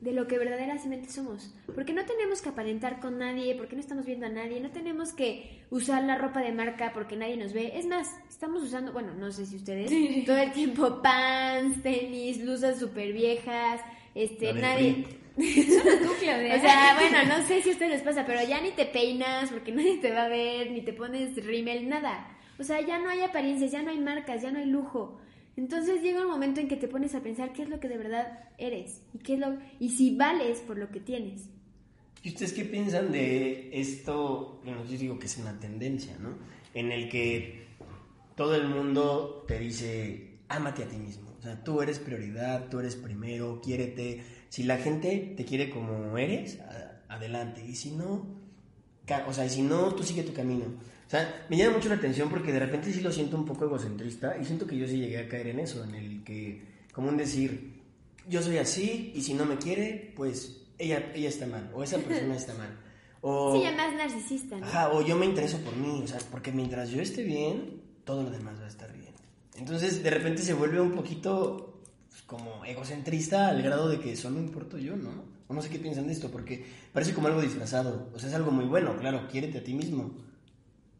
de 0.00 0.12
lo 0.12 0.26
que 0.26 0.38
verdaderamente 0.38 1.10
somos. 1.10 1.54
Porque 1.74 1.92
no 1.92 2.04
tenemos 2.04 2.40
que 2.40 2.48
aparentar 2.48 3.00
con 3.00 3.18
nadie, 3.18 3.54
porque 3.54 3.76
no 3.76 3.80
estamos 3.80 4.06
viendo 4.06 4.26
a 4.26 4.30
nadie, 4.30 4.60
no 4.60 4.70
tenemos 4.70 5.12
que 5.12 5.62
usar 5.70 6.02
la 6.04 6.16
ropa 6.16 6.40
de 6.40 6.52
marca 6.52 6.92
porque 6.94 7.16
nadie 7.16 7.36
nos 7.36 7.52
ve. 7.52 7.72
Es 7.78 7.86
más, 7.86 8.08
estamos 8.28 8.62
usando, 8.62 8.92
bueno, 8.92 9.12
no 9.14 9.30
sé 9.30 9.46
si 9.46 9.56
ustedes, 9.56 9.90
todo 10.24 10.38
el 10.38 10.52
tiempo 10.52 11.02
pants, 11.02 11.82
tenis, 11.82 12.42
blusas 12.42 12.78
súper 12.78 13.12
viejas, 13.12 13.80
este, 14.14 14.46
La 14.46 14.52
del 14.52 14.62
nadie... 14.62 15.20
Tú, 15.40 16.10
Claudia. 16.20 16.56
O 16.56 16.60
sea, 16.60 16.96
bueno, 16.98 17.18
no 17.24 17.46
sé 17.46 17.62
si 17.62 17.70
a 17.70 17.72
ustedes 17.72 17.92
les 17.92 18.02
pasa, 18.02 18.26
pero 18.26 18.42
ya 18.42 18.60
ni 18.60 18.72
te 18.72 18.84
peinas 18.84 19.50
porque 19.50 19.72
nadie 19.72 19.98
te 19.98 20.10
va 20.10 20.24
a 20.24 20.28
ver, 20.28 20.70
ni 20.70 20.82
te 20.82 20.92
pones 20.92 21.34
rímel, 21.44 21.88
nada. 21.88 22.26
O 22.58 22.64
sea, 22.64 22.80
ya 22.80 22.98
no 22.98 23.08
hay 23.08 23.22
apariencias, 23.22 23.70
ya 23.70 23.82
no 23.82 23.90
hay 23.90 24.00
marcas, 24.00 24.42
ya 24.42 24.50
no 24.50 24.58
hay 24.58 24.66
lujo. 24.66 25.18
Entonces 25.60 26.00
llega 26.00 26.22
un 26.22 26.30
momento 26.30 26.58
en 26.58 26.68
que 26.68 26.76
te 26.76 26.88
pones 26.88 27.14
a 27.14 27.20
pensar 27.20 27.52
qué 27.52 27.64
es 27.64 27.68
lo 27.68 27.80
que 27.80 27.88
de 27.88 27.98
verdad 27.98 28.48
eres 28.56 29.02
y 29.12 29.18
qué 29.18 29.34
es 29.34 29.40
lo 29.40 29.58
y 29.78 29.90
si 29.90 30.16
vales 30.16 30.60
por 30.60 30.78
lo 30.78 30.90
que 30.90 31.00
tienes. 31.00 31.50
¿Y 32.22 32.30
ustedes 32.30 32.54
qué 32.54 32.64
piensan 32.64 33.12
de 33.12 33.68
esto? 33.78 34.62
Bueno, 34.64 34.86
yo 34.86 34.96
digo 34.96 35.18
que 35.18 35.26
es 35.26 35.36
una 35.36 35.60
tendencia, 35.60 36.16
¿no? 36.18 36.30
En 36.72 36.90
el 36.90 37.10
que 37.10 37.66
todo 38.36 38.54
el 38.54 38.68
mundo 38.68 39.44
te 39.46 39.58
dice, 39.58 40.38
ámate 40.48 40.84
a 40.84 40.88
ti 40.88 40.96
mismo. 40.96 41.30
O 41.38 41.42
sea, 41.42 41.62
tú 41.62 41.82
eres 41.82 41.98
prioridad, 41.98 42.70
tú 42.70 42.80
eres 42.80 42.96
primero, 42.96 43.60
quiérete. 43.62 44.22
Si 44.48 44.62
la 44.62 44.78
gente 44.78 45.34
te 45.36 45.44
quiere 45.44 45.68
como 45.68 46.16
eres, 46.16 46.58
adelante. 47.08 47.62
Y 47.66 47.74
si 47.74 47.90
no, 47.90 48.40
o 49.26 49.32
sea, 49.34 49.44
y 49.44 49.50
si 49.50 49.60
no, 49.60 49.94
tú 49.94 50.04
sigue 50.04 50.22
tu 50.22 50.32
camino. 50.32 50.64
O 51.10 51.12
sea, 51.12 51.44
me 51.48 51.56
llama 51.56 51.78
mucho 51.78 51.88
la 51.88 51.96
atención 51.96 52.30
porque 52.30 52.52
de 52.52 52.60
repente 52.60 52.92
sí 52.92 53.00
lo 53.00 53.10
siento 53.10 53.36
un 53.36 53.44
poco 53.44 53.64
egocentrista 53.64 54.36
y 54.40 54.44
siento 54.44 54.64
que 54.64 54.76
yo 54.76 54.86
sí 54.86 54.96
llegué 54.96 55.18
a 55.18 55.28
caer 55.28 55.48
en 55.48 55.58
eso, 55.58 55.82
en 55.82 55.96
el 55.96 56.22
que, 56.22 56.62
como 56.92 57.08
un 57.08 57.16
decir, 57.16 57.80
yo 58.28 58.40
soy 58.40 58.58
así 58.58 59.10
y 59.12 59.20
si 59.20 59.34
no 59.34 59.44
me 59.44 59.56
quiere, 59.56 60.12
pues 60.14 60.68
ella, 60.78 61.10
ella 61.12 61.28
está 61.28 61.46
mal 61.46 61.68
o 61.74 61.82
esa 61.82 61.98
persona 61.98 62.36
está 62.36 62.54
mal. 62.54 62.78
O, 63.22 63.54
Sí, 63.54 63.64
ya 63.64 63.72
más 63.72 63.94
narcisista, 63.94 64.56
¿no? 64.56 64.64
Ajá, 64.64 64.92
o 64.92 65.04
yo 65.04 65.14
me 65.14 65.26
intereso 65.26 65.58
por 65.58 65.76
mí, 65.76 66.00
o 66.02 66.06
sea, 66.06 66.18
porque 66.30 66.52
mientras 66.52 66.88
yo 66.88 67.02
esté 67.02 67.22
bien, 67.22 67.82
todo 68.04 68.22
lo 68.22 68.30
demás 68.30 68.58
va 68.58 68.64
a 68.64 68.68
estar 68.68 68.90
bien. 68.96 69.12
Entonces, 69.56 70.02
de 70.02 70.08
repente 70.08 70.40
se 70.40 70.54
vuelve 70.54 70.80
un 70.80 70.92
poquito 70.92 71.82
pues, 72.08 72.22
como 72.22 72.64
egocentrista 72.64 73.48
al 73.48 73.60
grado 73.60 73.90
de 73.90 74.00
que 74.00 74.16
solo 74.16 74.38
importo 74.38 74.78
yo, 74.78 74.96
¿no? 74.96 75.10
O 75.48 75.52
no 75.52 75.60
sé 75.60 75.68
qué 75.68 75.78
piensan 75.78 76.06
de 76.06 76.14
esto, 76.14 76.30
porque 76.30 76.64
parece 76.94 77.12
como 77.12 77.26
algo 77.26 77.42
disfrazado. 77.42 78.08
O 78.14 78.18
sea, 78.18 78.30
es 78.30 78.34
algo 78.34 78.52
muy 78.52 78.64
bueno, 78.64 78.96
claro, 78.96 79.28
quiérete 79.28 79.58
a 79.58 79.64
ti 79.64 79.74
mismo. 79.74 80.29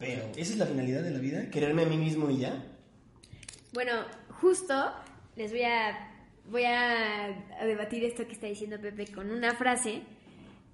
Pero, 0.01 0.23
¿esa 0.35 0.53
es 0.55 0.57
la 0.57 0.65
finalidad 0.65 1.03
de 1.03 1.11
la 1.11 1.19
vida? 1.19 1.51
¿Quererme 1.51 1.83
a 1.83 1.87
mí 1.87 1.99
mismo 1.99 2.31
y 2.31 2.39
ya? 2.39 2.65
Bueno, 3.75 3.93
justo 4.41 4.75
les 5.37 5.53
voy 5.53 5.63
a 5.63 6.07
voy 6.47 6.65
a, 6.65 7.27
a 7.61 7.67
debatir 7.67 8.03
esto 8.03 8.27
que 8.27 8.33
está 8.33 8.47
diciendo 8.47 8.81
Pepe 8.81 9.07
con 9.13 9.31
una 9.31 9.55
frase 9.55 10.03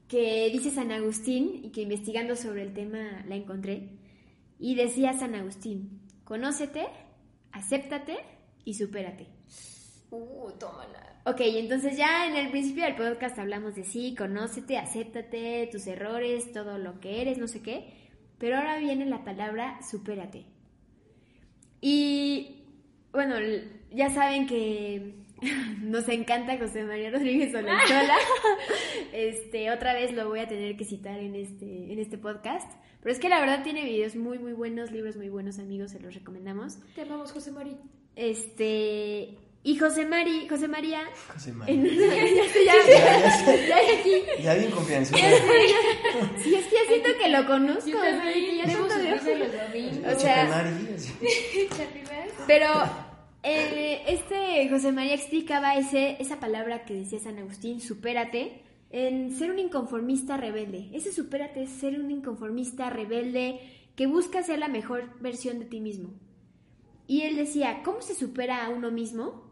que 0.08 0.48
dice 0.50 0.70
San 0.70 0.92
Agustín 0.92 1.60
y 1.64 1.70
que 1.70 1.82
investigando 1.82 2.36
sobre 2.36 2.62
el 2.62 2.72
tema 2.72 3.24
la 3.26 3.34
encontré 3.34 3.88
y 4.58 4.76
decía 4.76 5.12
San 5.12 5.34
Agustín, 5.34 6.00
conócete, 6.24 6.86
acéptate 7.52 8.16
y 8.64 8.74
supérate. 8.74 9.26
Uh, 10.10 10.52
tómala. 10.52 11.20
Ok, 11.24 11.40
entonces 11.40 11.96
ya 11.96 12.28
en 12.28 12.36
el 12.36 12.52
principio 12.52 12.84
del 12.84 12.94
podcast 12.94 13.36
hablamos 13.40 13.74
de 13.74 13.82
sí, 13.82 14.14
conócete, 14.14 14.78
acéptate, 14.78 15.68
tus 15.72 15.86
errores, 15.88 16.52
todo 16.52 16.78
lo 16.78 17.00
que 17.00 17.20
eres, 17.20 17.38
no 17.38 17.48
sé 17.48 17.60
qué. 17.60 18.05
Pero 18.38 18.56
ahora 18.56 18.78
viene 18.78 19.06
la 19.06 19.24
palabra 19.24 19.80
supérate. 19.82 20.44
Y 21.80 22.64
bueno, 23.12 23.36
ya 23.90 24.10
saben 24.10 24.46
que 24.46 25.14
nos 25.80 26.08
encanta 26.08 26.58
José 26.58 26.84
María 26.84 27.10
Rodríguez 27.10 27.54
Olenzola. 27.54 28.16
este, 29.12 29.70
otra 29.70 29.94
vez 29.94 30.12
lo 30.12 30.28
voy 30.28 30.40
a 30.40 30.48
tener 30.48 30.76
que 30.76 30.84
citar 30.84 31.18
en 31.18 31.34
este, 31.34 31.92
en 31.92 31.98
este 31.98 32.18
podcast. 32.18 32.70
Pero 33.00 33.12
es 33.12 33.20
que 33.20 33.28
la 33.28 33.40
verdad 33.40 33.62
tiene 33.62 33.84
videos 33.84 34.16
muy, 34.16 34.38
muy 34.38 34.52
buenos, 34.52 34.90
libros 34.90 35.16
muy 35.16 35.28
buenos, 35.28 35.58
amigos, 35.58 35.92
se 35.92 36.00
los 36.00 36.14
recomendamos. 36.14 36.78
Te 36.94 37.02
amamos, 37.02 37.32
José 37.32 37.52
María. 37.52 37.78
Este, 38.16 39.38
y 39.66 39.76
José 39.76 40.06
Mari, 40.06 40.46
José 40.48 40.68
María 40.68 41.00
José 41.34 41.52
María. 41.58 41.74
ya, 41.82 41.90
ya, 41.90 42.74
Ya, 42.86 43.18
ya 43.20 43.30
sé. 43.44 43.66
ya 43.68 43.76
aquí. 43.98 44.42
Ya 44.42 44.54
bien 44.54 44.70
confianzuda. 44.70 45.18
Sí, 46.42 46.54
es 46.54 46.66
que 46.66 46.74
ya 46.76 46.84
siento 46.88 47.08
que 47.20 47.28
lo 47.28 47.46
conozco. 47.46 47.90
Ya 47.90 48.64
siento 48.64 48.94
de. 48.96 50.14
O 50.14 50.18
sea-. 50.18 50.64
Pero 52.46 52.68
eh, 53.42 54.02
este 54.06 54.68
José 54.70 54.92
María 54.92 55.14
explicaba 55.14 55.74
ese, 55.76 56.16
esa 56.20 56.38
palabra 56.38 56.84
que 56.84 56.94
decía 56.94 57.18
San 57.18 57.38
Agustín, 57.38 57.80
supérate, 57.80 58.62
en 58.90 59.36
ser 59.36 59.50
un 59.50 59.58
inconformista 59.58 60.36
rebelde. 60.36 60.90
Ese 60.92 61.12
supérate 61.12 61.64
es 61.64 61.70
ser 61.70 61.98
un 61.98 62.10
inconformista 62.10 62.88
rebelde 62.88 63.60
que 63.96 64.06
busca 64.06 64.42
ser 64.44 64.60
la 64.60 64.68
mejor 64.68 65.10
versión 65.20 65.58
de 65.58 65.64
ti 65.64 65.80
mismo. 65.80 66.14
Y 67.08 67.22
él 67.22 67.36
decía, 67.36 67.82
¿cómo 67.84 68.00
se 68.00 68.14
supera 68.14 68.64
a 68.64 68.68
uno 68.68 68.90
mismo? 68.90 69.45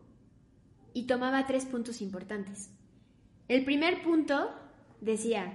Y 0.95 1.07
tomaba 1.07 1.47
tres 1.47 1.67
puntos 1.67 2.01
importantes. 2.01 2.71
El 3.49 3.65
primer 3.67 4.03
punto 4.03 4.51
decía, 5.03 5.53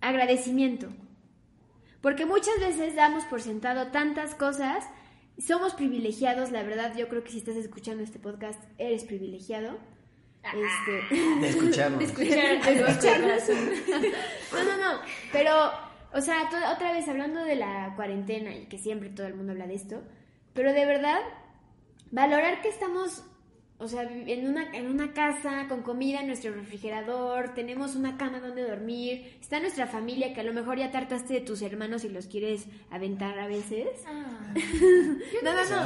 agradecimiento. 0.00 0.88
Porque 2.00 2.26
muchas 2.26 2.58
veces 2.58 2.96
damos 2.96 3.24
por 3.24 3.40
sentado 3.40 3.92
tantas 3.92 4.34
cosas, 4.34 4.84
somos 5.38 5.74
privilegiados, 5.74 6.50
la 6.50 6.62
verdad, 6.64 6.96
yo 6.96 7.08
creo 7.08 7.22
que 7.22 7.30
si 7.30 7.38
estás 7.38 7.56
escuchando 7.56 8.02
este 8.02 8.18
podcast, 8.18 8.60
eres 8.78 9.04
privilegiado. 9.04 9.78
Este... 10.42 11.14
De 11.40 11.48
escucharnos. 11.48 11.98
De 11.98 12.04
escuchar- 12.06 12.64
de 12.64 12.80
escucharnos. 12.80 13.42
No, 14.52 14.64
no, 14.64 14.76
no, 14.76 15.00
pero, 15.32 15.52
o 16.14 16.20
sea, 16.20 16.48
otra 16.74 16.92
vez 16.92 17.06
hablando 17.08 17.44
de 17.44 17.56
la 17.56 17.92
cuarentena 17.96 18.54
y 18.54 18.66
que 18.66 18.78
siempre 18.78 19.10
todo 19.10 19.26
el 19.26 19.34
mundo 19.34 19.52
habla 19.52 19.66
de 19.66 19.74
esto, 19.74 20.02
pero 20.54 20.72
de 20.72 20.86
verdad, 20.86 21.18
valorar 22.10 22.62
que 22.62 22.68
estamos, 22.68 23.24
o 23.80 23.86
sea, 23.86 24.02
en 24.02 24.48
una, 24.48 24.76
en 24.76 24.88
una 24.88 25.12
casa 25.12 25.66
con 25.68 25.82
comida 25.82 26.20
en 26.20 26.26
nuestro 26.26 26.52
refrigerador, 26.52 27.54
tenemos 27.54 27.94
una 27.94 28.16
cama 28.16 28.40
donde 28.40 28.68
dormir, 28.68 29.36
está 29.40 29.60
nuestra 29.60 29.86
familia 29.86 30.34
que 30.34 30.40
a 30.40 30.44
lo 30.44 30.52
mejor 30.52 30.78
ya 30.78 30.90
tartaste 30.90 31.34
de 31.34 31.40
tus 31.42 31.62
hermanos 31.62 32.04
y 32.04 32.08
los 32.08 32.26
quieres 32.26 32.66
aventar 32.90 33.38
a 33.38 33.46
veces. 33.46 33.86
Ah. 34.06 34.52
No, 35.42 35.54
no, 35.54 35.64
no. 35.64 35.76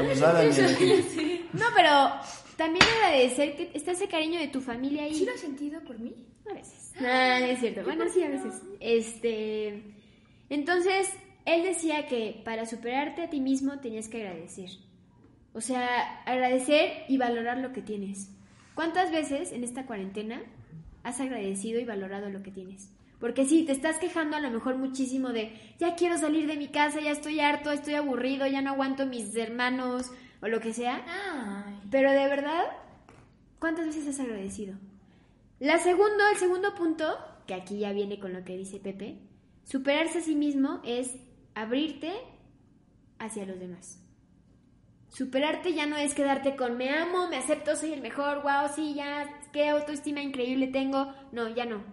no, 1.53 1.65
pero 1.75 2.09
también 2.57 2.85
agradecer 2.97 3.55
que 3.55 3.71
está 3.73 3.91
ese 3.91 4.07
cariño 4.07 4.39
de 4.39 4.49
tu 4.49 4.61
familia 4.61 5.03
ahí. 5.03 5.15
¿Sí 5.15 5.25
lo 5.25 5.33
has 5.33 5.39
sentido 5.39 5.81
por 5.81 5.97
mí? 5.97 6.13
A 6.49 6.53
veces. 6.53 6.93
No 6.99 7.07
es 7.07 7.59
cierto. 7.59 7.83
Bueno, 7.83 8.05
sí, 8.13 8.21
a 8.21 8.29
veces. 8.29 8.61
Este. 8.79 9.81
Entonces, 10.49 11.09
él 11.45 11.63
decía 11.63 12.05
que 12.05 12.41
para 12.45 12.65
superarte 12.65 13.23
a 13.23 13.29
ti 13.29 13.39
mismo 13.39 13.79
tenías 13.79 14.07
que 14.09 14.21
agradecer. 14.21 14.69
O 15.53 15.61
sea, 15.61 16.21
agradecer 16.25 17.03
y 17.07 17.17
valorar 17.17 17.57
lo 17.57 17.73
que 17.73 17.81
tienes. 17.81 18.29
¿Cuántas 18.75 19.11
veces 19.11 19.51
en 19.51 19.63
esta 19.63 19.85
cuarentena 19.85 20.41
has 21.03 21.19
agradecido 21.19 21.79
y 21.79 21.85
valorado 21.85 22.29
lo 22.29 22.43
que 22.43 22.51
tienes? 22.51 22.91
Porque 23.19 23.45
sí, 23.45 23.63
te 23.65 23.73
estás 23.73 23.97
quejando 23.97 24.37
a 24.37 24.39
lo 24.39 24.49
mejor 24.49 24.77
muchísimo 24.77 25.29
de, 25.29 25.51
ya 25.77 25.95
quiero 25.95 26.17
salir 26.17 26.47
de 26.47 26.55
mi 26.55 26.69
casa, 26.69 27.01
ya 27.01 27.11
estoy 27.11 27.41
harto, 27.41 27.71
estoy 27.71 27.95
aburrido, 27.95 28.47
ya 28.47 28.61
no 28.61 28.71
aguanto 28.71 29.05
mis 29.05 29.35
hermanos 29.35 30.11
o 30.41 30.47
lo 30.47 30.61
que 30.61 30.73
sea. 30.73 31.03
Ay. 31.07 31.81
Pero 31.91 32.11
de 32.11 32.27
verdad, 32.27 32.63
¿cuántas 33.59 33.87
veces 33.87 34.07
has 34.07 34.19
agradecido? 34.21 34.75
La 35.59 35.77
segundo, 35.79 36.23
el 36.31 36.37
segundo 36.37 36.73
punto, 36.75 37.17
que 37.45 37.53
aquí 37.53 37.79
ya 37.79 37.91
viene 37.91 38.19
con 38.19 38.31
lo 38.31 38.45
que 38.45 38.55
dice 38.55 38.79
Pepe, 38.79 39.19
superarse 39.65 40.19
a 40.19 40.21
sí 40.21 40.35
mismo 40.35 40.79
es 40.85 41.15
abrirte 41.55 42.13
hacia 43.17 43.45
los 43.45 43.59
demás. 43.59 44.01
Superarte 45.09 45.73
ya 45.73 45.85
no 45.85 45.97
es 45.97 46.13
quedarte 46.13 46.55
con 46.55 46.77
me 46.77 46.89
amo, 46.89 47.27
me 47.27 47.37
acepto, 47.37 47.75
soy 47.75 47.93
el 47.93 48.01
mejor, 48.01 48.43
wow, 48.43 48.71
sí, 48.73 48.93
ya, 48.93 49.27
qué 49.51 49.69
autoestima 49.69 50.21
increíble 50.21 50.67
tengo. 50.67 51.13
No, 51.31 51.49
ya 51.49 51.65
no. 51.65 51.83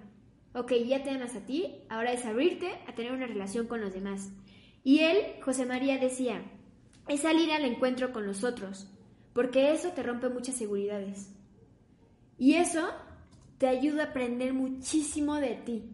Ok, 0.54 0.72
ya 0.86 1.02
te 1.02 1.10
amas 1.10 1.34
a 1.34 1.44
ti, 1.44 1.82
ahora 1.88 2.12
es 2.12 2.24
abrirte 2.24 2.78
a 2.86 2.94
tener 2.94 3.12
una 3.12 3.26
relación 3.26 3.66
con 3.66 3.80
los 3.80 3.92
demás. 3.92 4.30
Y 4.84 5.00
él, 5.00 5.18
José 5.42 5.66
María, 5.66 5.98
decía, 5.98 6.42
es 7.08 7.20
salir 7.20 7.50
al 7.52 7.64
encuentro 7.64 8.12
con 8.12 8.26
los 8.26 8.44
otros, 8.44 8.88
porque 9.32 9.72
eso 9.72 9.90
te 9.90 10.02
rompe 10.02 10.28
muchas 10.28 10.54
seguridades. 10.54 11.34
Y 12.38 12.54
eso 12.54 12.88
te 13.58 13.68
ayuda 13.68 14.04
a 14.04 14.06
aprender 14.08 14.52
muchísimo 14.52 15.36
de 15.36 15.56
ti. 15.56 15.90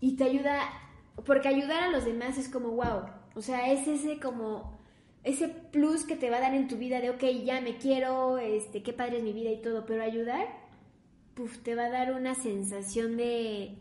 Y 0.00 0.16
te 0.16 0.24
ayuda, 0.24 0.60
porque 1.24 1.48
ayudar 1.48 1.82
a 1.84 1.90
los 1.90 2.04
demás 2.04 2.38
es 2.38 2.48
como, 2.48 2.70
wow, 2.70 3.06
o 3.34 3.42
sea, 3.42 3.72
es 3.72 3.86
ese 3.88 4.18
como, 4.20 4.75
ese 5.26 5.48
plus 5.48 6.04
que 6.04 6.14
te 6.14 6.30
va 6.30 6.36
a 6.36 6.40
dar 6.40 6.54
en 6.54 6.68
tu 6.68 6.76
vida 6.76 7.00
de, 7.00 7.10
ok, 7.10 7.24
ya 7.44 7.60
me 7.60 7.76
quiero, 7.78 8.38
este, 8.38 8.84
qué 8.84 8.92
padre 8.92 9.18
es 9.18 9.24
mi 9.24 9.32
vida 9.32 9.50
y 9.50 9.60
todo, 9.60 9.84
pero 9.84 10.04
ayudar, 10.04 10.46
puf, 11.34 11.58
te 11.58 11.74
va 11.74 11.86
a 11.86 11.90
dar 11.90 12.12
una 12.12 12.36
sensación 12.36 13.16
de, 13.16 13.74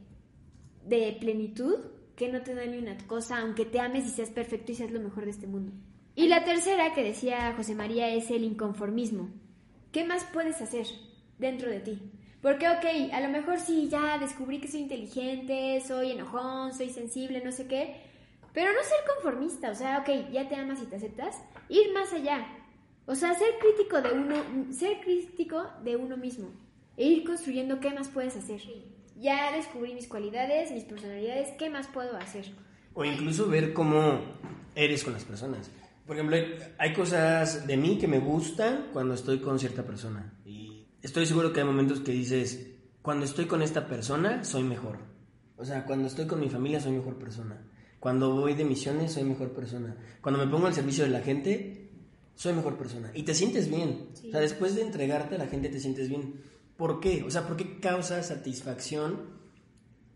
de 0.87 1.15
plenitud 1.19 1.75
que 2.15 2.31
no 2.31 2.41
te 2.41 2.55
da 2.55 2.65
ni 2.65 2.79
una 2.79 2.97
cosa, 3.05 3.41
aunque 3.41 3.63
te 3.63 3.79
ames 3.79 4.07
y 4.07 4.09
seas 4.09 4.31
perfecto 4.31 4.71
y 4.71 4.75
seas 4.75 4.89
lo 4.89 4.99
mejor 4.99 5.25
de 5.25 5.31
este 5.31 5.45
mundo. 5.45 5.71
Y 6.15 6.29
la 6.29 6.43
tercera 6.43 6.93
que 6.93 7.03
decía 7.03 7.53
José 7.55 7.75
María 7.75 8.09
es 8.09 8.31
el 8.31 8.43
inconformismo. 8.43 9.29
¿Qué 9.91 10.03
más 10.03 10.25
puedes 10.33 10.61
hacer 10.61 10.87
dentro 11.37 11.69
de 11.69 11.79
ti? 11.79 12.01
Porque, 12.41 12.67
ok, 12.69 13.11
a 13.13 13.21
lo 13.21 13.29
mejor 13.29 13.59
sí, 13.59 13.87
ya 13.87 14.17
descubrí 14.17 14.59
que 14.59 14.67
soy 14.67 14.81
inteligente, 14.81 15.79
soy 15.85 16.11
enojón, 16.11 16.73
soy 16.73 16.89
sensible, 16.89 17.43
no 17.43 17.51
sé 17.51 17.67
qué, 17.67 17.95
pero 18.55 18.71
no 18.73 18.79
ser 18.83 18.97
conformista, 19.15 19.69
o 19.69 19.75
sea, 19.75 19.99
ok, 19.99 20.31
ya 20.31 20.49
te 20.49 20.55
amas 20.55 20.81
y 20.81 20.85
te 20.87 20.95
aceptas, 20.95 21.35
ir 21.69 21.93
más 21.93 22.11
allá. 22.13 22.47
O 23.05 23.13
sea, 23.13 23.35
ser 23.35 23.49
crítico 23.59 24.01
de 24.01 24.11
uno, 24.13 24.35
ser 24.71 24.99
crítico 25.01 25.63
de 25.83 25.95
uno 25.95 26.17
mismo 26.17 26.49
e 26.97 27.05
ir 27.05 27.23
construyendo 27.23 27.79
qué 27.79 27.91
más 27.93 28.07
puedes 28.07 28.35
hacer. 28.35 28.61
Ya 29.17 29.51
descubrí 29.55 29.93
mis 29.93 30.07
cualidades, 30.07 30.71
mis 30.71 30.85
personalidades, 30.85 31.49
¿qué 31.59 31.69
más 31.69 31.87
puedo 31.87 32.17
hacer? 32.17 32.45
O 32.95 33.05
incluso 33.05 33.47
ver 33.47 33.73
cómo 33.73 34.19
eres 34.73 35.03
con 35.03 35.13
las 35.13 35.23
personas. 35.25 35.69
Por 36.07 36.15
ejemplo, 36.15 36.37
hay- 36.77 36.93
cosas 36.93 37.67
de 37.67 37.77
mí 37.77 37.97
que 37.97 38.07
me 38.07 38.19
gustan 38.19 38.87
cuando 38.93 39.13
estoy 39.13 39.39
con 39.39 39.59
cierta 39.59 39.83
persona. 39.83 40.33
Y 40.45 40.87
estoy 41.01 41.25
seguro 41.25 41.51
que 41.51 41.59
hay 41.59 41.65
momentos 41.65 41.99
que 41.99 42.11
dices, 42.11 42.71
cuando 43.01 43.25
estoy 43.25 43.45
con 43.45 43.61
esta 43.61 43.87
persona, 43.87 44.43
soy 44.43 44.63
mejor. 44.63 44.99
O 45.57 45.65
sea, 45.65 45.85
cuando 45.85 46.07
estoy 46.07 46.25
con 46.27 46.39
mi 46.39 46.49
familia, 46.49 46.79
soy 46.79 46.93
mejor 46.93 47.17
persona. 47.17 47.61
Cuando 48.05 48.35
voy 48.35 48.53
de 48.53 48.63
misiones, 48.63 49.13
soy 49.13 49.23
mejor 49.23 49.51
persona. 49.53 49.97
Cuando 50.21 50.45
me 50.45 50.51
pongo 50.51 50.67
al 50.67 50.75
servicio 50.75 51.05
de 51.05 51.09
la 51.09 51.21
gente, 51.21 51.89
soy 52.35 52.53
mejor 52.53 52.77
persona. 52.77 53.09
Y 53.15 53.23
te 53.23 53.33
sientes 53.33 53.67
bien. 53.67 54.09
O 54.27 54.29
sea, 54.29 54.41
después 54.41 54.75
de 54.75 54.83
entregarte 54.83 55.33
a 55.33 55.37
la 55.39 55.47
gente, 55.47 55.69
te 55.69 55.79
sientes 55.79 56.07
bien. 56.07 56.35
¿Por 56.77 56.99
qué? 56.99 57.23
O 57.23 57.31
sea, 57.31 57.47
¿por 57.47 57.57
qué 57.57 57.79
causa 57.79 58.21
satisfacción 58.21 59.21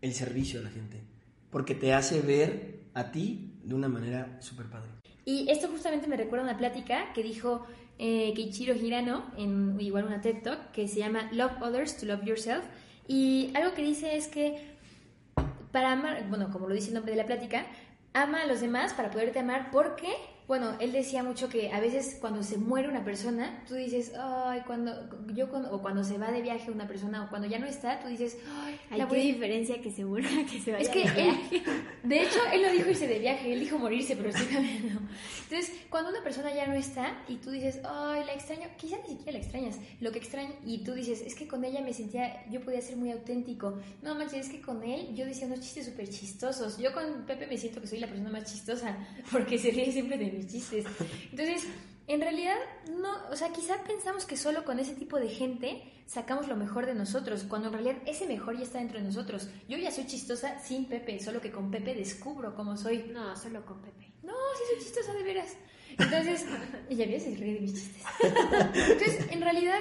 el 0.02 0.14
servicio 0.14 0.60
a 0.60 0.62
la 0.62 0.70
gente? 0.70 1.02
Porque 1.50 1.74
te 1.74 1.92
hace 1.92 2.20
ver 2.20 2.82
a 2.94 3.10
ti 3.10 3.54
de 3.64 3.74
una 3.74 3.88
manera 3.88 4.40
súper 4.40 4.66
padre. 4.66 4.90
Y 5.24 5.50
esto 5.50 5.66
justamente 5.66 6.06
me 6.06 6.16
recuerda 6.16 6.44
a 6.46 6.48
una 6.50 6.58
plática 6.58 7.12
que 7.12 7.24
dijo 7.24 7.66
eh, 7.98 8.32
Keiichiro 8.36 8.72
Hirano 8.72 9.32
en 9.36 9.76
igual 9.80 10.04
una 10.04 10.20
TED 10.20 10.42
Talk 10.44 10.70
que 10.70 10.86
se 10.86 11.00
llama 11.00 11.28
Love 11.32 11.60
Others 11.60 11.96
to 11.96 12.06
Love 12.06 12.24
Yourself. 12.24 12.64
Y 13.08 13.50
algo 13.54 13.74
que 13.74 13.82
dice 13.82 14.16
es 14.16 14.28
que 14.28 14.78
para 15.72 15.92
amar, 15.92 16.24
bueno, 16.28 16.50
como 16.50 16.68
lo 16.68 16.74
dice 16.74 16.88
el 16.88 16.94
nombre 16.94 17.12
de 17.12 17.18
la 17.18 17.26
plática, 17.26 17.64
ama 18.12 18.42
a 18.42 18.46
los 18.46 18.60
demás 18.60 18.92
para 18.94 19.10
poderte 19.10 19.38
amar 19.38 19.70
porque, 19.70 20.08
bueno, 20.50 20.74
él 20.80 20.90
decía 20.90 21.22
mucho 21.22 21.48
que 21.48 21.70
a 21.70 21.78
veces 21.78 22.16
cuando 22.20 22.42
se 22.42 22.58
muere 22.58 22.88
una 22.88 23.04
persona, 23.04 23.62
tú 23.68 23.76
dices, 23.76 24.14
ay, 24.18 24.62
cuando 24.66 24.92
yo 25.32 25.48
cuando, 25.48 25.72
o 25.72 25.80
cuando 25.80 26.02
se 26.02 26.18
va 26.18 26.32
de 26.32 26.42
viaje 26.42 26.72
una 26.72 26.88
persona 26.88 27.22
o 27.22 27.28
cuando 27.28 27.46
ya 27.46 27.60
no 27.60 27.66
está, 27.66 28.00
tú 28.00 28.08
dices, 28.08 28.36
ay, 28.64 28.98
la 28.98 29.06
qué 29.06 29.14
diferencia 29.14 29.80
que 29.80 29.92
se 29.92 30.04
muera 30.04 30.28
que 30.50 30.58
se 30.58 30.72
vaya 30.72 30.82
es 30.82 30.88
que 30.88 31.08
de 31.08 31.28
él, 31.28 31.36
viaje. 31.50 31.62
de 32.02 32.22
hecho, 32.24 32.40
él 32.52 32.62
no 32.62 32.72
dijo 32.72 32.90
irse 32.90 33.06
de 33.06 33.20
viaje, 33.20 33.52
él 33.52 33.60
dijo 33.60 33.78
morirse, 33.78 34.16
pero 34.16 34.30
estoy 34.30 34.46
cambiando. 34.46 35.00
Entonces, 35.48 35.72
cuando 35.88 36.10
una 36.10 36.20
persona 36.24 36.52
ya 36.52 36.66
no 36.66 36.74
está 36.74 37.22
y 37.28 37.36
tú 37.36 37.52
dices, 37.52 37.80
ay, 37.84 38.24
la 38.26 38.34
extraño, 38.34 38.66
quizá 38.76 38.96
ni 39.06 39.10
siquiera 39.10 39.38
la 39.38 39.44
extrañas, 39.44 39.78
lo 40.00 40.10
que 40.10 40.18
extraño, 40.18 40.50
y 40.66 40.82
tú 40.82 40.94
dices, 40.94 41.20
es 41.20 41.36
que 41.36 41.46
con 41.46 41.64
ella 41.64 41.80
me 41.80 41.92
sentía, 41.92 42.44
yo 42.50 42.60
podía 42.60 42.80
ser 42.80 42.96
muy 42.96 43.12
auténtico. 43.12 43.78
No 44.02 44.16
manches, 44.16 44.46
es 44.46 44.52
que 44.52 44.60
con 44.60 44.82
él 44.82 45.14
yo 45.14 45.26
decía 45.26 45.46
unos 45.46 45.60
chistes 45.60 45.86
súper 45.86 46.08
chistosos. 46.08 46.76
Yo 46.76 46.92
con 46.92 47.24
Pepe 47.24 47.46
me 47.46 47.56
siento 47.56 47.80
que 47.80 47.86
soy 47.86 48.00
la 48.00 48.08
persona 48.08 48.30
más 48.30 48.50
chistosa, 48.50 48.96
porque 49.30 49.56
se 49.56 49.70
ríe 49.70 49.92
siempre 49.92 50.18
de 50.18 50.39
mis 50.42 50.52
chistes. 50.52 50.84
Entonces, 51.30 51.66
en 52.06 52.20
realidad, 52.20 52.56
no, 53.00 53.08
o 53.30 53.36
sea, 53.36 53.52
quizá 53.52 53.84
pensamos 53.84 54.24
que 54.24 54.36
solo 54.36 54.64
con 54.64 54.78
ese 54.78 54.94
tipo 54.94 55.18
de 55.18 55.28
gente 55.28 55.82
sacamos 56.06 56.48
lo 56.48 56.56
mejor 56.56 56.86
de 56.86 56.94
nosotros, 56.94 57.44
cuando 57.48 57.68
en 57.68 57.74
realidad 57.74 58.02
ese 58.04 58.26
mejor 58.26 58.56
ya 58.56 58.64
está 58.64 58.78
dentro 58.78 58.98
de 58.98 59.04
nosotros. 59.04 59.48
Yo 59.68 59.78
ya 59.78 59.92
soy 59.92 60.06
chistosa 60.06 60.58
sin 60.58 60.86
Pepe, 60.86 61.20
solo 61.20 61.40
que 61.40 61.52
con 61.52 61.70
Pepe 61.70 61.94
descubro 61.94 62.54
cómo 62.56 62.76
soy. 62.76 63.04
No, 63.12 63.36
solo 63.36 63.64
con 63.64 63.80
Pepe. 63.80 64.12
No, 64.24 64.32
sí 64.32 64.62
soy 64.72 64.84
chistosa 64.84 65.12
de 65.12 65.22
veras. 65.22 65.56
Entonces, 65.98 66.46
ella 66.88 67.06
vio 67.06 67.20
se 67.20 67.36
ríe 67.36 67.54
de 67.54 67.60
mis 67.60 67.74
chistes. 67.74 68.02
Entonces, 68.74 69.26
en 69.30 69.40
realidad, 69.40 69.78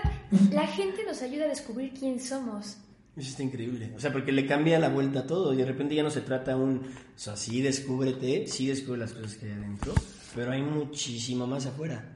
la 0.52 0.68
gente 0.68 1.04
nos 1.04 1.22
ayuda 1.24 1.46
a 1.46 1.50
descubrir 1.50 1.94
quién 1.94 2.20
somos. 2.20 2.78
Eso 3.18 3.30
está 3.30 3.42
increíble. 3.42 3.92
O 3.96 4.00
sea, 4.00 4.14
porque 4.14 4.32
le 4.32 4.46
cambia 4.46 4.78
la 4.78 4.90
vuelta 4.90 5.22
a 5.22 5.28
todo. 5.28 5.54
Y 5.54 5.58
de 5.58 5.66
repente 5.66 5.96
ya 5.96 6.04
no 6.04 6.12
se 6.12 6.22
trata 6.22 6.56
un. 6.56 6.78
O 6.78 7.20
sea, 7.20 7.36
sí 7.36 7.62
descúbrete, 7.62 8.48
sí 8.48 8.68
descubre 8.68 9.00
las 9.00 9.14
cosas 9.14 9.36
que 9.36 9.48
hay 9.48 9.54
adentro. 9.54 9.94
Pero 10.36 10.52
hay 10.52 10.62
muchísimo 10.62 11.48
más 11.48 11.66
afuera. 11.66 12.12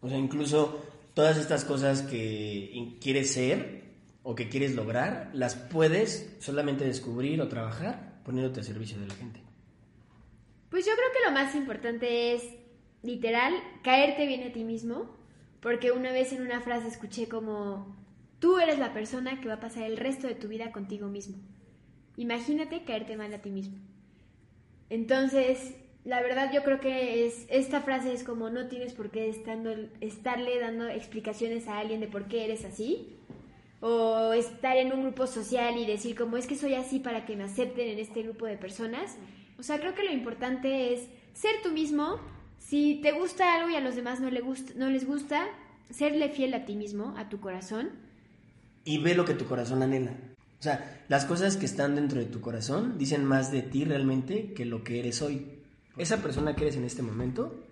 O 0.00 0.08
sea, 0.08 0.18
incluso 0.18 0.84
todas 1.14 1.38
estas 1.38 1.64
cosas 1.64 2.02
que 2.02 2.96
quieres 3.00 3.32
ser 3.32 3.84
o 4.22 4.34
que 4.34 4.48
quieres 4.48 4.74
lograr, 4.74 5.30
las 5.32 5.54
puedes 5.54 6.36
solamente 6.40 6.84
descubrir 6.84 7.40
o 7.40 7.48
trabajar 7.48 8.20
poniéndote 8.24 8.60
al 8.60 8.66
servicio 8.66 8.98
de 8.98 9.06
la 9.06 9.14
gente. 9.14 9.40
Pues 10.68 10.86
yo 10.86 10.92
creo 10.92 11.08
que 11.12 11.28
lo 11.28 11.34
más 11.34 11.54
importante 11.54 12.34
es, 12.34 12.44
literal, 13.02 13.54
caerte 13.82 14.26
bien 14.26 14.42
a 14.44 14.52
ti 14.52 14.64
mismo. 14.64 15.18
Porque 15.60 15.92
una 15.92 16.12
vez 16.12 16.32
en 16.32 16.42
una 16.42 16.60
frase 16.60 16.88
escuché 16.88 17.28
como, 17.28 17.94
tú 18.38 18.58
eres 18.58 18.78
la 18.78 18.92
persona 18.92 19.40
que 19.40 19.48
va 19.48 19.54
a 19.54 19.60
pasar 19.60 19.84
el 19.84 19.96
resto 19.96 20.26
de 20.26 20.34
tu 20.34 20.48
vida 20.48 20.72
contigo 20.72 21.08
mismo. 21.08 21.36
Imagínate 22.16 22.84
caerte 22.84 23.16
mal 23.16 23.32
a 23.34 23.42
ti 23.42 23.50
mismo. 23.50 23.78
Entonces, 24.88 25.74
la 26.04 26.22
verdad 26.22 26.50
yo 26.52 26.62
creo 26.62 26.80
que 26.80 27.26
es, 27.26 27.46
esta 27.50 27.82
frase 27.82 28.12
es 28.12 28.24
como, 28.24 28.48
no 28.50 28.68
tienes 28.68 28.94
por 28.94 29.10
qué 29.10 29.28
estarle 29.28 30.58
dando 30.58 30.88
explicaciones 30.88 31.68
a 31.68 31.78
alguien 31.78 32.00
de 32.00 32.08
por 32.08 32.26
qué 32.26 32.44
eres 32.44 32.64
así. 32.64 33.16
o 33.82 34.34
estar 34.34 34.76
en 34.76 34.92
un 34.92 35.02
grupo 35.02 35.26
social 35.26 35.78
y 35.78 35.86
decir 35.86 36.14
como 36.14 36.36
es 36.36 36.46
que 36.46 36.54
soy 36.54 36.74
así 36.74 36.98
para 36.98 37.24
que 37.24 37.34
me 37.34 37.44
acepten 37.44 37.88
en 37.88 37.98
este 37.98 38.22
grupo 38.22 38.44
de 38.46 38.58
personas. 38.58 39.16
O 39.58 39.62
sea, 39.62 39.78
creo 39.78 39.94
que 39.94 40.04
lo 40.04 40.12
importante 40.12 40.92
es 40.92 41.08
ser 41.32 41.52
tú 41.62 41.70
mismo. 41.70 42.18
Si 42.58 43.00
te 43.02 43.12
gusta 43.12 43.54
algo 43.54 43.70
y 43.70 43.76
a 43.76 43.80
los 43.80 43.96
demás 43.96 44.20
no, 44.20 44.30
le 44.30 44.42
gusta, 44.42 44.72
no 44.76 44.90
les 44.90 45.06
gusta, 45.06 45.46
serle 45.90 46.28
fiel 46.28 46.52
a 46.54 46.66
ti 46.66 46.76
mismo, 46.76 47.14
a 47.16 47.28
tu 47.28 47.40
corazón. 47.40 47.90
Y 48.84 48.98
ve 48.98 49.14
lo 49.14 49.24
que 49.24 49.34
tu 49.34 49.46
corazón 49.46 49.82
anhela. 49.82 50.12
O 50.58 50.62
sea, 50.62 51.04
las 51.08 51.24
cosas 51.24 51.56
que 51.56 51.64
están 51.64 51.94
dentro 51.94 52.20
de 52.20 52.26
tu 52.26 52.42
corazón 52.42 52.98
dicen 52.98 53.24
más 53.24 53.50
de 53.50 53.62
ti 53.62 53.84
realmente 53.86 54.52
que 54.52 54.66
lo 54.66 54.84
que 54.84 54.98
eres 54.98 55.22
hoy. 55.22 55.59
Esa 55.96 56.22
persona 56.22 56.54
que 56.54 56.64
eres 56.64 56.76
en 56.76 56.84
este 56.84 57.02
momento 57.02 57.64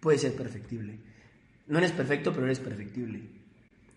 puede 0.00 0.18
ser 0.18 0.34
perfectible. 0.34 0.98
No 1.66 1.78
eres 1.78 1.92
perfecto, 1.92 2.32
pero 2.32 2.46
eres 2.46 2.60
perfectible. 2.60 3.22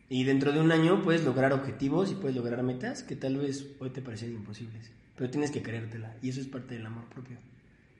Y 0.07 0.23
dentro 0.23 0.51
de 0.51 0.61
un 0.61 0.71
año 0.71 1.01
puedes 1.01 1.23
lograr 1.23 1.51
objetivos 1.51 2.11
y 2.11 2.15
puedes 2.15 2.35
lograr 2.35 2.61
metas 2.63 3.03
que 3.03 3.15
tal 3.15 3.37
vez 3.37 3.67
hoy 3.79 3.89
te 3.89 4.01
parecen 4.01 4.33
imposibles. 4.33 4.91
Pero 5.15 5.31
tienes 5.31 5.51
que 5.51 5.63
creértela. 5.63 6.15
Y 6.21 6.29
eso 6.29 6.41
es 6.41 6.47
parte 6.47 6.75
del 6.75 6.85
amor 6.85 7.05
propio. 7.05 7.37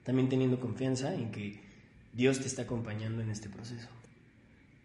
También 0.03 0.29
teniendo 0.29 0.59
confianza 0.59 1.13
en 1.15 1.31
que 1.31 1.59
Dios 2.13 2.39
te 2.39 2.47
está 2.47 2.63
acompañando 2.63 3.21
en 3.21 3.31
este 3.31 3.49
proceso. 3.49 3.87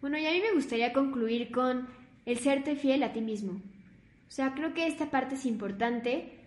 Bueno, 0.01 0.17
y 0.17 0.25
a 0.25 0.31
mí 0.31 0.41
me 0.41 0.53
gustaría 0.53 0.93
concluir 0.93 1.51
con 1.51 1.87
el 2.25 2.39
serte 2.39 2.75
fiel 2.75 3.03
a 3.03 3.13
ti 3.13 3.21
mismo. 3.21 3.53
O 3.53 4.31
sea, 4.31 4.53
creo 4.55 4.73
que 4.73 4.87
esta 4.87 5.11
parte 5.11 5.35
es 5.35 5.45
importante. 5.45 6.39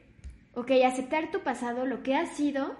Ok, 0.54 0.72
aceptar 0.84 1.30
tu 1.30 1.40
pasado, 1.40 1.86
lo 1.86 2.02
que 2.02 2.14
has 2.14 2.36
sido, 2.36 2.76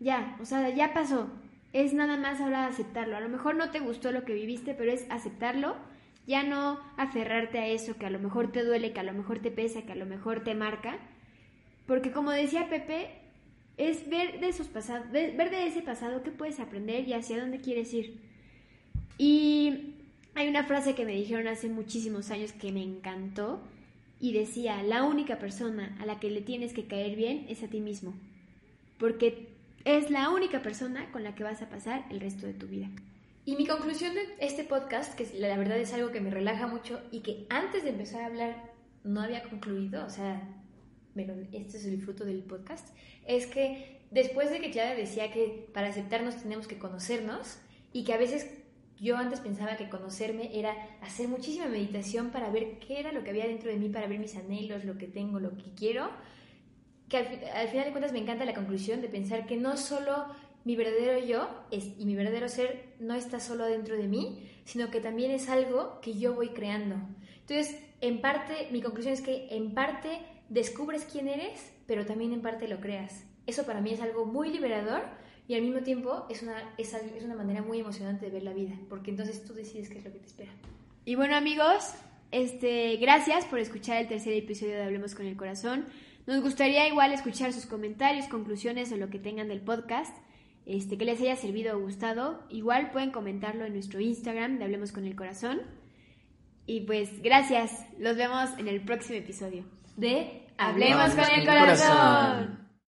ya, 0.00 0.36
o 0.40 0.44
sea, 0.44 0.68
ya 0.70 0.92
pasó. 0.94 1.28
Es 1.72 1.92
nada 1.92 2.16
más 2.16 2.40
ahora 2.40 2.66
aceptarlo. 2.66 3.16
A 3.16 3.20
lo 3.20 3.28
mejor 3.28 3.54
no 3.54 3.70
te 3.70 3.80
gustó 3.80 4.12
lo 4.12 4.24
que 4.24 4.34
viviste, 4.34 4.74
pero 4.74 4.90
es 4.92 5.06
aceptarlo. 5.10 5.76
Ya 6.26 6.42
no 6.42 6.78
aferrarte 6.96 7.58
a 7.58 7.66
eso 7.66 7.96
que 7.96 8.06
a 8.06 8.10
lo 8.10 8.18
mejor 8.18 8.52
te 8.52 8.64
duele, 8.64 8.92
que 8.92 9.00
a 9.00 9.04
lo 9.04 9.14
mejor 9.14 9.38
te 9.40 9.50
pesa, 9.50 9.82
que 9.82 9.92
a 9.92 9.96
lo 9.96 10.06
mejor 10.06 10.44
te 10.44 10.54
marca. 10.54 10.98
Porque 11.86 12.12
como 12.12 12.30
decía 12.30 12.68
Pepe, 12.68 13.08
es 13.78 14.08
ver 14.10 14.40
de 14.40 14.48
esos 14.48 14.66
pasados, 14.66 15.10
ver 15.10 15.50
de 15.50 15.66
ese 15.66 15.80
pasado 15.80 16.22
qué 16.22 16.30
puedes 16.30 16.60
aprender 16.60 17.08
y 17.08 17.14
hacia 17.14 17.40
dónde 17.40 17.60
quieres 17.60 17.94
ir. 17.94 18.20
Y 19.16 19.94
hay 20.34 20.48
una 20.48 20.64
frase 20.64 20.94
que 20.94 21.04
me 21.04 21.14
dijeron 21.14 21.48
hace 21.48 21.68
muchísimos 21.68 22.30
años 22.30 22.52
que 22.52 22.72
me 22.72 22.82
encantó 22.82 23.60
y 24.20 24.32
decía, 24.32 24.82
la 24.82 25.04
única 25.04 25.38
persona 25.38 25.96
a 26.00 26.06
la 26.06 26.20
que 26.20 26.30
le 26.30 26.42
tienes 26.42 26.72
que 26.72 26.86
caer 26.86 27.16
bien 27.16 27.46
es 27.48 27.62
a 27.62 27.68
ti 27.68 27.80
mismo, 27.80 28.14
porque 28.98 29.48
es 29.96 30.10
la 30.10 30.28
única 30.28 30.60
persona 30.60 31.10
con 31.12 31.24
la 31.24 31.34
que 31.34 31.44
vas 31.44 31.62
a 31.62 31.70
pasar 31.70 32.04
el 32.10 32.20
resto 32.20 32.46
de 32.46 32.52
tu 32.52 32.66
vida. 32.66 32.90
Y 33.46 33.56
mi 33.56 33.66
conclusión 33.66 34.14
de 34.14 34.20
este 34.38 34.62
podcast, 34.62 35.14
que 35.14 35.26
la 35.38 35.56
verdad 35.56 35.78
es 35.78 35.94
algo 35.94 36.10
que 36.10 36.20
me 36.20 36.30
relaja 36.30 36.66
mucho 36.66 37.00
y 37.10 37.20
que 37.20 37.46
antes 37.48 37.84
de 37.84 37.90
empezar 37.90 38.20
a 38.20 38.26
hablar 38.26 38.70
no 39.02 39.22
había 39.22 39.42
concluido, 39.44 40.04
o 40.04 40.10
sea, 40.10 40.46
pero 41.14 41.32
este 41.52 41.78
es 41.78 41.86
el 41.86 42.02
fruto 42.02 42.26
del 42.26 42.42
podcast, 42.42 42.94
es 43.26 43.46
que 43.46 44.02
después 44.10 44.50
de 44.50 44.60
que 44.60 44.70
Clara 44.70 44.94
decía 44.94 45.32
que 45.32 45.70
para 45.72 45.88
aceptarnos 45.88 46.36
tenemos 46.36 46.66
que 46.66 46.78
conocernos 46.78 47.56
y 47.94 48.04
que 48.04 48.12
a 48.12 48.18
veces 48.18 48.46
yo 49.00 49.16
antes 49.16 49.40
pensaba 49.40 49.78
que 49.78 49.88
conocerme 49.88 50.58
era 50.58 50.74
hacer 51.00 51.28
muchísima 51.28 51.64
meditación 51.64 52.28
para 52.28 52.50
ver 52.50 52.78
qué 52.78 53.00
era 53.00 53.12
lo 53.12 53.24
que 53.24 53.30
había 53.30 53.46
dentro 53.46 53.70
de 53.70 53.78
mí, 53.78 53.88
para 53.88 54.06
ver 54.06 54.18
mis 54.18 54.36
anhelos, 54.36 54.84
lo 54.84 54.98
que 54.98 55.06
tengo, 55.06 55.40
lo 55.40 55.56
que 55.56 55.72
quiero. 55.74 56.10
Que 57.08 57.16
al, 57.16 57.68
final 57.68 57.86
de 57.86 57.90
cuentas 57.90 58.12
me 58.12 58.18
encanta 58.18 58.44
la 58.44 58.54
conclusión 58.54 59.00
de 59.00 59.08
pensar 59.08 59.46
que 59.46 59.56
no 59.56 59.76
solo 59.76 60.26
mi 60.64 60.76
verdadero 60.76 61.24
yo 61.24 61.48
y 61.70 62.04
mi 62.04 62.14
verdadero 62.14 62.48
ser 62.48 62.94
no 63.00 63.14
está 63.14 63.40
solo 63.40 63.64
dentro 63.64 63.96
de 63.96 64.06
mí, 64.06 64.50
sino 64.64 64.90
que 64.90 65.00
también 65.00 65.30
es 65.30 65.48
algo 65.48 66.00
que 66.02 66.18
yo 66.18 66.34
voy 66.34 66.50
creando. 66.50 66.96
Entonces, 67.40 67.80
en 68.00 68.20
parte, 68.20 68.68
mi 68.70 68.82
conclusión 68.82 69.14
es 69.14 69.22
que 69.22 69.48
en 69.50 69.72
parte 69.72 70.20
descubres 70.48 71.06
quién 71.10 71.28
eres, 71.28 71.72
pero 71.86 72.04
también 72.04 72.32
en 72.32 72.42
parte 72.42 72.68
lo 72.68 72.80
creas. 72.80 73.24
Eso 73.46 73.64
para 73.64 73.80
mí 73.80 73.92
es 73.92 74.00
algo 74.00 74.26
muy 74.26 74.50
liberador 74.50 75.02
y 75.46 75.54
al 75.54 75.62
mismo 75.62 75.80
tiempo 75.80 76.26
es 76.28 76.42
una, 76.42 76.74
es, 76.76 76.92
es 76.92 77.24
una 77.24 77.34
manera 77.34 77.62
muy 77.62 77.80
emocionante 77.80 78.26
de 78.26 78.32
ver 78.32 78.42
la 78.42 78.52
vida, 78.52 78.74
porque 78.90 79.10
entonces 79.10 79.42
tú 79.44 79.54
decides 79.54 79.88
qué 79.88 79.98
es 79.98 80.04
lo 80.04 80.12
que 80.12 80.18
te 80.18 80.26
espera. 80.26 80.52
Y 81.06 81.14
bueno 81.14 81.34
amigos, 81.34 81.94
este, 82.30 82.96
gracias 82.96 83.46
por 83.46 83.58
escuchar 83.58 83.96
el 83.96 84.08
tercer 84.08 84.34
episodio 84.34 84.74
de 84.74 84.82
Hablemos 84.82 85.14
con 85.14 85.24
el 85.24 85.36
Corazón. 85.36 85.86
Nos 86.28 86.42
gustaría 86.42 86.86
igual 86.86 87.10
escuchar 87.14 87.54
sus 87.54 87.64
comentarios, 87.64 88.26
conclusiones 88.26 88.92
o 88.92 88.98
lo 88.98 89.08
que 89.08 89.18
tengan 89.18 89.48
del 89.48 89.62
podcast. 89.62 90.14
Este, 90.66 90.98
que 90.98 91.06
les 91.06 91.18
haya 91.22 91.36
servido 91.36 91.74
o 91.74 91.80
gustado. 91.80 92.44
Igual 92.50 92.90
pueden 92.90 93.12
comentarlo 93.12 93.64
en 93.64 93.72
nuestro 93.72 93.98
Instagram 93.98 94.58
de 94.58 94.64
Hablemos 94.64 94.92
con 94.92 95.06
el 95.06 95.16
Corazón. 95.16 95.62
Y 96.66 96.80
pues 96.80 97.22
gracias. 97.22 97.86
Los 97.98 98.18
vemos 98.18 98.50
en 98.58 98.68
el 98.68 98.82
próximo 98.82 99.18
episodio 99.18 99.64
de 99.96 100.46
Hablemos, 100.58 101.14
con, 101.14 101.30
el, 101.30 101.46
corazón. 101.46 102.67